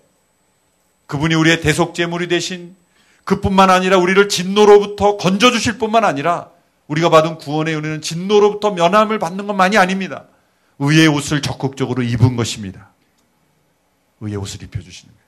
그분이 1.06 1.34
우리의 1.34 1.62
대속제물이 1.62 2.28
되신 2.28 2.83
그뿐만 3.24 3.70
아니라 3.70 3.96
우리를 3.98 4.28
진노로부터 4.28 5.16
건져주실 5.16 5.78
뿐만 5.78 6.04
아니라 6.04 6.50
우리가 6.86 7.08
받은 7.08 7.38
구원의 7.38 7.74
은혜는 7.76 8.00
진노로부터 8.02 8.72
면함을 8.72 9.18
받는 9.18 9.46
것만이 9.46 9.78
아닙니다. 9.78 10.26
의의 10.78 11.08
옷을 11.08 11.40
적극적으로 11.40 12.02
입은 12.02 12.36
것입니다. 12.36 12.90
의의 14.20 14.36
옷을 14.36 14.62
입혀주시는 14.62 15.12
거예요. 15.12 15.24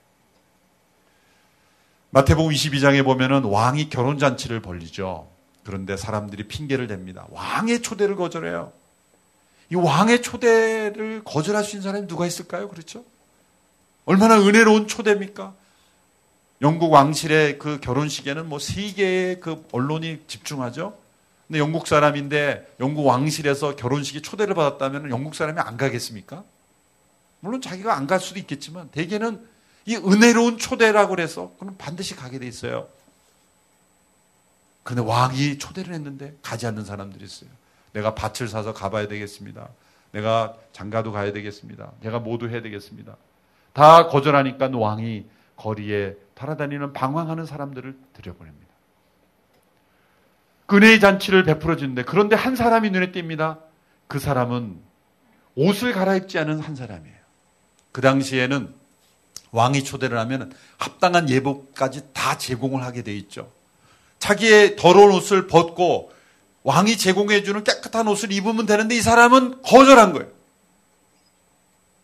마태복음 2.11 2.51
22장에 2.51 3.03
보면은 3.03 3.43
왕이 3.43 3.89
결혼잔치를 3.89 4.61
벌리죠. 4.61 5.27
그런데 5.63 5.97
사람들이 5.97 6.47
핑계를 6.47 6.87
댑니다. 6.87 7.25
왕의 7.31 7.81
초대를 7.81 8.15
거절해요. 8.15 8.71
이 9.69 9.75
왕의 9.75 10.21
초대를 10.21 11.23
거절할 11.25 11.63
수 11.63 11.75
있는 11.75 11.83
사람이 11.83 12.07
누가 12.07 12.25
있을까요? 12.25 12.69
그렇죠? 12.69 13.03
얼마나 14.05 14.39
은혜로운 14.39 14.87
초대입니까? 14.87 15.53
영국 16.61 16.91
왕실의 16.91 17.59
그 17.59 17.79
결혼식에는 17.79 18.47
뭐 18.49 18.59
세계의 18.59 19.39
그 19.39 19.65
언론이 19.71 20.23
집중하죠. 20.27 20.97
근데 21.47 21.59
영국 21.59 21.87
사람인데 21.87 22.75
영국 22.79 23.05
왕실에서 23.05 23.75
결혼식에 23.75 24.21
초대를 24.21 24.55
받았다면 24.55 25.09
영국 25.11 25.35
사람이 25.35 25.59
안 25.59 25.77
가겠습니까? 25.77 26.43
물론 27.39 27.61
자기가 27.61 27.95
안 27.95 28.07
갈 28.07 28.19
수도 28.19 28.39
있겠지만 28.39 28.89
대개는 28.89 29.45
이 29.85 29.95
은혜로운 29.95 30.57
초대라고 30.57 31.11
그래서 31.11 31.53
그럼 31.59 31.75
반드시 31.77 32.15
가게 32.15 32.39
돼 32.39 32.47
있어요. 32.47 32.87
그런데 34.83 35.07
왕이 35.09 35.57
초대를 35.59 35.93
했는데 35.93 36.35
가지 36.41 36.65
않는 36.65 36.83
사람들이 36.85 37.23
있어요. 37.23 37.49
내가 37.93 38.15
밭을 38.15 38.47
사서 38.47 38.73
가봐야 38.73 39.07
되겠습니다. 39.07 39.69
내가 40.11 40.55
장가도 40.73 41.11
가야 41.11 41.31
되겠습니다. 41.33 41.91
내가 42.01 42.19
모두 42.19 42.49
해야 42.49 42.61
되겠습니다. 42.61 43.15
다 43.73 44.07
거절하니까 44.07 44.69
왕이 44.73 45.25
거리에 45.55 46.15
돌아다니는 46.37 46.93
방황하는 46.93 47.45
사람들을 47.45 47.97
들여보냅니다. 48.13 48.67
은혜의 50.71 50.99
잔치를 50.99 51.43
베풀어 51.43 51.77
주는데 51.77 52.03
그런데 52.03 52.35
한 52.35 52.55
사람이 52.55 52.91
눈에 52.91 53.11
띕니다. 53.11 53.59
그 54.07 54.19
사람은 54.19 54.79
옷을 55.55 55.93
갈아입지 55.93 56.37
않은 56.39 56.59
한 56.59 56.75
사람이에요. 56.75 57.17
그 57.91 58.01
당시에는 58.01 58.73
왕이 59.51 59.83
초대를 59.83 60.19
하면 60.19 60.53
합당한 60.77 61.29
예복까지 61.29 62.09
다 62.13 62.37
제공을 62.37 62.83
하게 62.83 63.01
돼 63.01 63.15
있죠. 63.15 63.51
자기의 64.19 64.75
더러운 64.75 65.11
옷을 65.13 65.47
벗고 65.47 66.11
왕이 66.63 66.97
제공해주는 66.97 67.63
깨끗한 67.63 68.07
옷을 68.07 68.31
입으면 68.31 68.65
되는데 68.65 68.95
이 68.95 69.01
사람은 69.01 69.63
거절한 69.63 70.13
거예요. 70.13 70.29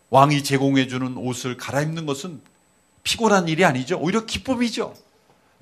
왕이 0.10 0.44
제공해주는 0.44 1.18
옷을 1.18 1.58
갈아입는 1.58 2.06
것은 2.06 2.42
피곤한 3.04 3.48
일이 3.48 3.66
아니죠. 3.66 3.98
오히려 4.00 4.26
기쁨이죠. 4.26 4.94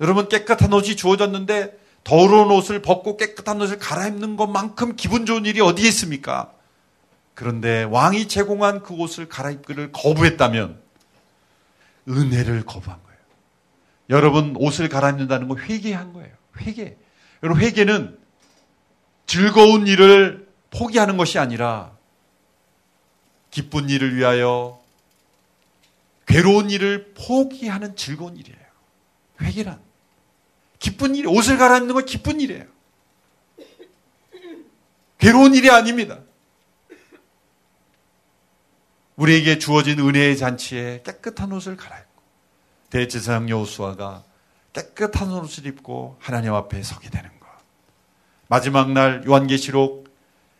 여러분 0.00 0.28
깨끗한 0.28 0.72
옷이 0.72 0.96
주어졌는데 0.96 1.78
더러운 2.04 2.50
옷을 2.50 2.82
벗고 2.82 3.16
깨끗한 3.16 3.60
옷을 3.60 3.78
갈아입는 3.78 4.36
것만큼 4.36 4.96
기분 4.96 5.26
좋은 5.26 5.44
일이 5.46 5.60
어디에 5.60 5.86
있습니까? 5.88 6.52
그런데 7.34 7.84
왕이 7.84 8.28
제공한 8.28 8.82
그 8.82 8.94
옷을 8.94 9.28
갈아입기를 9.28 9.92
거부했다면 9.92 10.80
은혜를 12.08 12.64
거부한 12.64 13.00
거예요. 13.02 13.18
여러분 14.10 14.54
옷을 14.58 14.88
갈아입는다는 14.88 15.48
건 15.48 15.58
회개한 15.58 16.12
거예요. 16.12 16.32
회개. 16.58 16.96
여러분 17.42 17.62
회개는 17.62 18.18
즐거운 19.26 19.86
일을 19.86 20.48
포기하는 20.70 21.16
것이 21.16 21.38
아니라 21.38 21.92
기쁜 23.50 23.88
일을 23.88 24.16
위하여 24.16 24.81
괴로운 26.26 26.70
일을 26.70 27.14
포기하는 27.14 27.96
즐거운 27.96 28.36
일이에요. 28.36 28.58
회개란. 29.40 29.80
기쁜 30.78 31.14
일, 31.14 31.28
옷을 31.28 31.58
갈아입는 31.58 31.94
건 31.94 32.04
기쁜 32.04 32.40
일이에요. 32.40 32.64
괴로운 35.18 35.54
일이 35.54 35.70
아닙니다. 35.70 36.18
우리에게 39.16 39.58
주어진 39.58 40.00
은혜의 40.00 40.36
잔치에 40.36 41.02
깨끗한 41.04 41.52
옷을 41.52 41.76
갈아입고 41.76 42.22
대제사장 42.90 43.48
여호수아가 43.48 44.24
깨끗한 44.72 45.30
옷을 45.32 45.66
입고 45.66 46.16
하나님 46.18 46.54
앞에 46.54 46.82
서게 46.82 47.10
되는 47.10 47.28
것. 47.38 47.46
마지막 48.48 48.90
날 48.90 49.22
요한계시록 49.26 50.08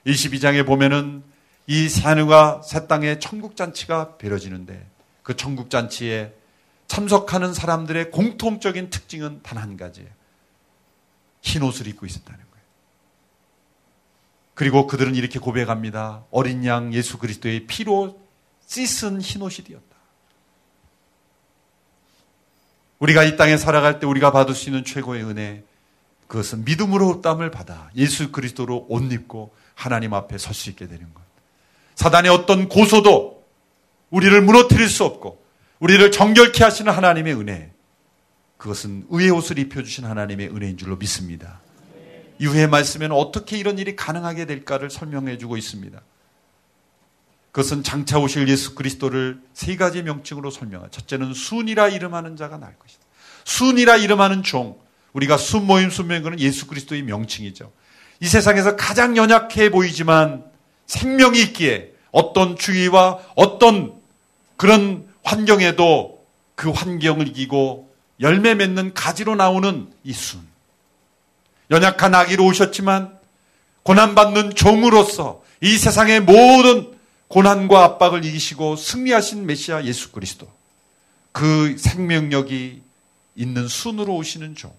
22장에 0.06 0.64
보면은 0.64 1.24
이 1.66 1.88
산과 1.88 2.62
새 2.62 2.86
땅의 2.86 3.20
천국 3.20 3.56
잔치가 3.56 4.16
베려지는데 4.16 4.91
그 5.22 5.36
천국 5.36 5.70
잔치에 5.70 6.34
참석하는 6.88 7.54
사람들의 7.54 8.10
공통적인 8.10 8.90
특징은 8.90 9.42
단 9.42 9.58
한 9.58 9.76
가지예요. 9.76 10.10
흰 11.40 11.62
옷을 11.62 11.86
입고 11.88 12.06
있었다는 12.06 12.38
거예요. 12.38 12.64
그리고 14.54 14.86
그들은 14.86 15.14
이렇게 15.14 15.38
고백합니다. 15.38 16.24
어린 16.30 16.64
양 16.66 16.92
예수 16.92 17.18
그리스도의 17.18 17.66
피로 17.66 18.20
씻은 18.66 19.20
흰 19.20 19.42
옷이 19.42 19.64
되었다. 19.64 19.82
우리가 22.98 23.24
이 23.24 23.36
땅에 23.36 23.56
살아갈 23.56 23.98
때 23.98 24.06
우리가 24.06 24.30
받을 24.30 24.54
수 24.54 24.68
있는 24.68 24.84
최고의 24.84 25.24
은혜, 25.24 25.64
그것은 26.28 26.64
믿음으로 26.64 27.20
땀을 27.20 27.50
받아 27.50 27.90
예수 27.96 28.30
그리스도로 28.32 28.86
옷 28.88 29.12
입고 29.12 29.54
하나님 29.74 30.14
앞에 30.14 30.38
설 30.38 30.54
수 30.54 30.70
있게 30.70 30.86
되는 30.86 31.12
것. 31.12 31.22
사단의 31.96 32.30
어떤 32.30 32.68
고소도 32.68 33.41
우리를 34.12 34.40
무너뜨릴 34.42 34.88
수 34.88 35.04
없고 35.04 35.42
우리를 35.80 36.12
정결케 36.12 36.62
하시는 36.62 36.92
하나님의 36.92 37.34
은혜. 37.34 37.72
그것은 38.56 39.06
의의 39.10 39.30
옷을 39.30 39.58
입혀주신 39.58 40.04
하나님의 40.04 40.54
은혜인 40.54 40.76
줄로 40.76 40.96
믿습니다. 40.96 41.60
이후의 42.38 42.68
말씀에는 42.68 43.16
어떻게 43.16 43.58
이런 43.58 43.78
일이 43.78 43.96
가능하게 43.96 44.46
될까를 44.46 44.90
설명해 44.90 45.38
주고 45.38 45.56
있습니다. 45.56 46.00
그것은 47.50 47.82
장차 47.82 48.18
오실 48.18 48.48
예수 48.48 48.74
그리스도를 48.74 49.40
세 49.52 49.76
가지 49.76 50.02
명칭으로 50.02 50.50
설명하. 50.50 50.88
첫째는 50.90 51.34
순이라 51.34 51.88
이름하는 51.88 52.36
자가 52.36 52.58
날 52.58 52.78
것이다. 52.78 53.02
순이라 53.44 53.96
이름하는 53.96 54.42
종. 54.42 54.78
우리가 55.12 55.36
순 55.36 55.66
모임 55.66 55.90
순명 55.90 56.22
그는 56.22 56.38
예수 56.38 56.66
그리스도의 56.66 57.02
명칭이죠. 57.02 57.72
이 58.20 58.26
세상에서 58.28 58.76
가장 58.76 59.16
연약해 59.16 59.70
보이지만 59.70 60.44
생명이 60.86 61.40
있기에 61.42 61.92
어떤 62.12 62.56
주의와 62.56 63.18
어떤 63.34 64.01
그런 64.62 65.08
환경에도 65.24 66.24
그 66.54 66.70
환경을 66.70 67.26
이기고 67.26 67.92
열매 68.20 68.54
맺는 68.54 68.94
가지로 68.94 69.34
나오는 69.34 69.92
이 70.04 70.12
순. 70.12 70.40
연약한 71.72 72.14
아기로 72.14 72.46
오셨지만 72.46 73.18
고난받는 73.82 74.54
종으로서 74.54 75.42
이 75.60 75.76
세상의 75.76 76.20
모든 76.20 76.96
고난과 77.26 77.82
압박을 77.82 78.24
이기시고 78.24 78.76
승리하신 78.76 79.46
메시아 79.46 79.82
예수 79.82 80.12
그리스도. 80.12 80.48
그 81.32 81.76
생명력이 81.76 82.82
있는 83.34 83.66
순으로 83.66 84.14
오시는 84.14 84.54
종. 84.54 84.72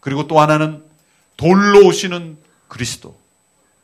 그리고 0.00 0.26
또 0.26 0.40
하나는 0.40 0.82
돌로 1.36 1.86
오시는 1.86 2.36
그리스도. 2.66 3.16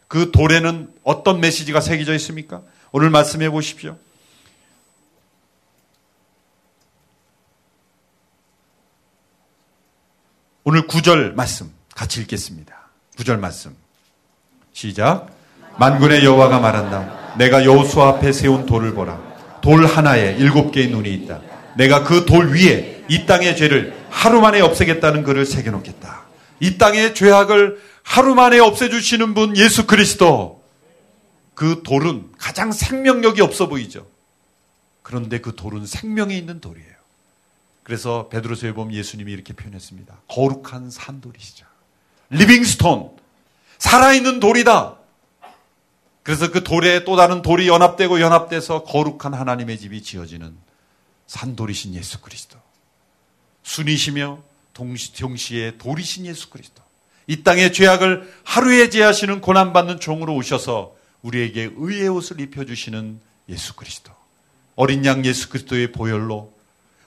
그 0.09 0.33
돌에는 0.33 0.93
어떤 1.05 1.41
메시지가 1.41 1.81
새겨져 1.81 2.14
있습니까? 2.14 2.62
오늘 2.91 3.11
말씀해 3.11 3.49
보십시오. 3.51 3.97
오늘 10.71 10.87
구절 10.87 11.33
말씀 11.35 11.68
같이 11.97 12.21
읽겠습니다. 12.21 12.91
구절 13.16 13.39
말씀. 13.39 13.75
시작. 14.73 15.27
만군의 15.81 16.25
여호와가 16.25 16.61
말한다. 16.61 17.35
내가 17.39 17.64
여호수 17.64 18.01
앞에 18.01 18.31
세운 18.31 18.66
돌을 18.66 18.95
보라. 18.95 19.21
돌 19.62 19.85
하나에 19.85 20.37
일곱 20.39 20.71
개의 20.71 20.91
눈이 20.91 21.12
있다. 21.12 21.41
내가 21.77 22.05
그 22.05 22.25
돌 22.25 22.53
위에 22.55 23.05
이 23.09 23.27
땅의 23.27 23.57
죄를 23.57 23.97
하루 24.11 24.41
만에 24.41 24.61
없애겠다는 24.61 25.25
글을 25.25 25.45
새겨 25.45 25.73
놓겠다. 25.73 26.23
이 26.61 26.79
땅의 26.79 27.16
죄악을 27.16 27.81
하루 28.05 28.37
만에 28.37 28.61
없애주시는 28.61 29.35
분 29.35 29.57
예수 29.57 29.89
그리스도. 29.89 30.62
그 31.55 31.83
돌은 31.85 32.31
가장 32.39 32.71
생명력이 32.71 33.43
없어 33.43 33.68
보이죠. 33.68 34.07
그런데 35.03 35.41
그 35.41 35.57
돌은 35.57 35.85
생명이 35.87 36.39
있는 36.39 36.61
돌이에요. 36.61 37.00
그래서 37.91 38.28
베드로서에 38.28 38.72
보면 38.72 38.95
예수님이 38.95 39.32
이렇게 39.32 39.53
표현했습니다. 39.53 40.22
거룩한 40.28 40.93
산돌이시죠. 40.93 41.66
living 42.29 42.73
stone. 42.73 43.16
살아있는 43.78 44.38
돌이다. 44.38 44.97
그래서 46.22 46.53
그 46.53 46.62
돌에 46.62 47.03
또 47.03 47.16
다른 47.16 47.43
돌이 47.43 47.66
연합되고 47.66 48.20
연합돼서 48.20 48.84
거룩한 48.84 49.34
하나님의 49.34 49.76
집이 49.76 50.05
지어지는 50.05 50.57
산돌이신 51.26 51.97
예수 51.97 52.20
그리스도. 52.20 52.59
순이시며 53.64 54.38
동시에 54.72 55.76
돌이신 55.78 56.26
예수 56.26 56.49
그리스도. 56.49 56.84
이 57.26 57.43
땅의 57.43 57.72
죄악을 57.72 58.32
하루에 58.45 58.88
제하시는 58.88 59.41
고난받는 59.41 59.99
종으로 59.99 60.36
오셔서 60.36 60.95
우리에게 61.22 61.72
의의 61.76 62.07
옷을 62.07 62.41
입혀주시는 62.41 63.20
예수 63.49 63.74
그리스도. 63.74 64.12
어린 64.76 65.05
양 65.05 65.24
예수 65.24 65.49
그리스도의 65.49 65.91
보혈로 65.91 66.60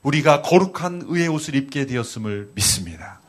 우리가 0.04 0.42
거룩한 0.42 1.04
의의 1.08 1.28
옷을 1.30 1.56
입게 1.56 1.86
되었음을 1.86 2.52
믿습니다. 2.56 3.20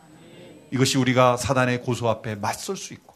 이것이 0.70 0.98
우리가 0.98 1.36
사단의 1.36 1.82
고소 1.82 2.08
앞에 2.08 2.34
맞설 2.34 2.76
수 2.76 2.92
있고 2.94 3.14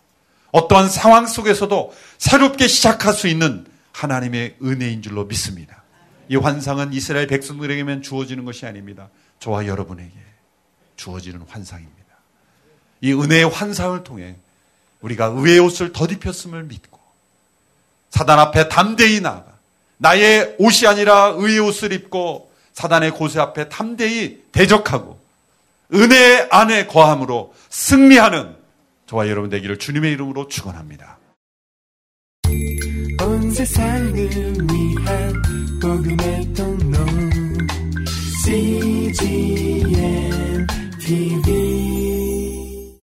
어떠한 0.52 0.88
상황 0.88 1.26
속에서도 1.26 1.92
새롭게 2.18 2.68
시작할 2.68 3.12
수 3.12 3.26
있는 3.26 3.66
하나님의 3.92 4.56
은혜인 4.62 5.02
줄로 5.02 5.24
믿습니다. 5.24 5.82
이 6.28 6.36
환상은 6.36 6.92
이스라엘 6.92 7.26
백성들에게만 7.26 8.02
주어지는 8.02 8.44
것이 8.44 8.64
아닙니다. 8.64 9.08
저와 9.40 9.66
여러분에게 9.66 10.12
주어지는 10.96 11.44
환상입니다. 11.48 11.98
이 13.00 13.12
은혜의 13.12 13.48
환상을 13.48 14.02
통해 14.04 14.36
우리가 15.00 15.26
의의 15.34 15.58
옷을 15.60 15.92
덧입혔음을 15.92 16.64
믿고 16.64 16.98
사단 18.10 18.38
앞에 18.38 18.68
담대히 18.68 19.20
나아가 19.20 19.58
나의 19.96 20.56
옷이 20.58 20.86
아니라 20.86 21.34
의의 21.36 21.58
옷을 21.60 21.92
입고 21.92 22.47
사단의 22.78 23.10
고세 23.10 23.40
앞에 23.40 23.68
탐대히 23.68 24.44
대적하고 24.52 25.18
은혜 25.94 26.46
안에 26.52 26.86
거함으로 26.86 27.52
승리하는 27.70 28.54
저와 29.06 29.28
여러분 29.28 29.50
되기를 29.50 29.80
주님의 29.80 30.12
이름으로 30.12 30.46
축원합니다. 30.46 31.18
CGM 38.44 39.96
TV 41.00 42.07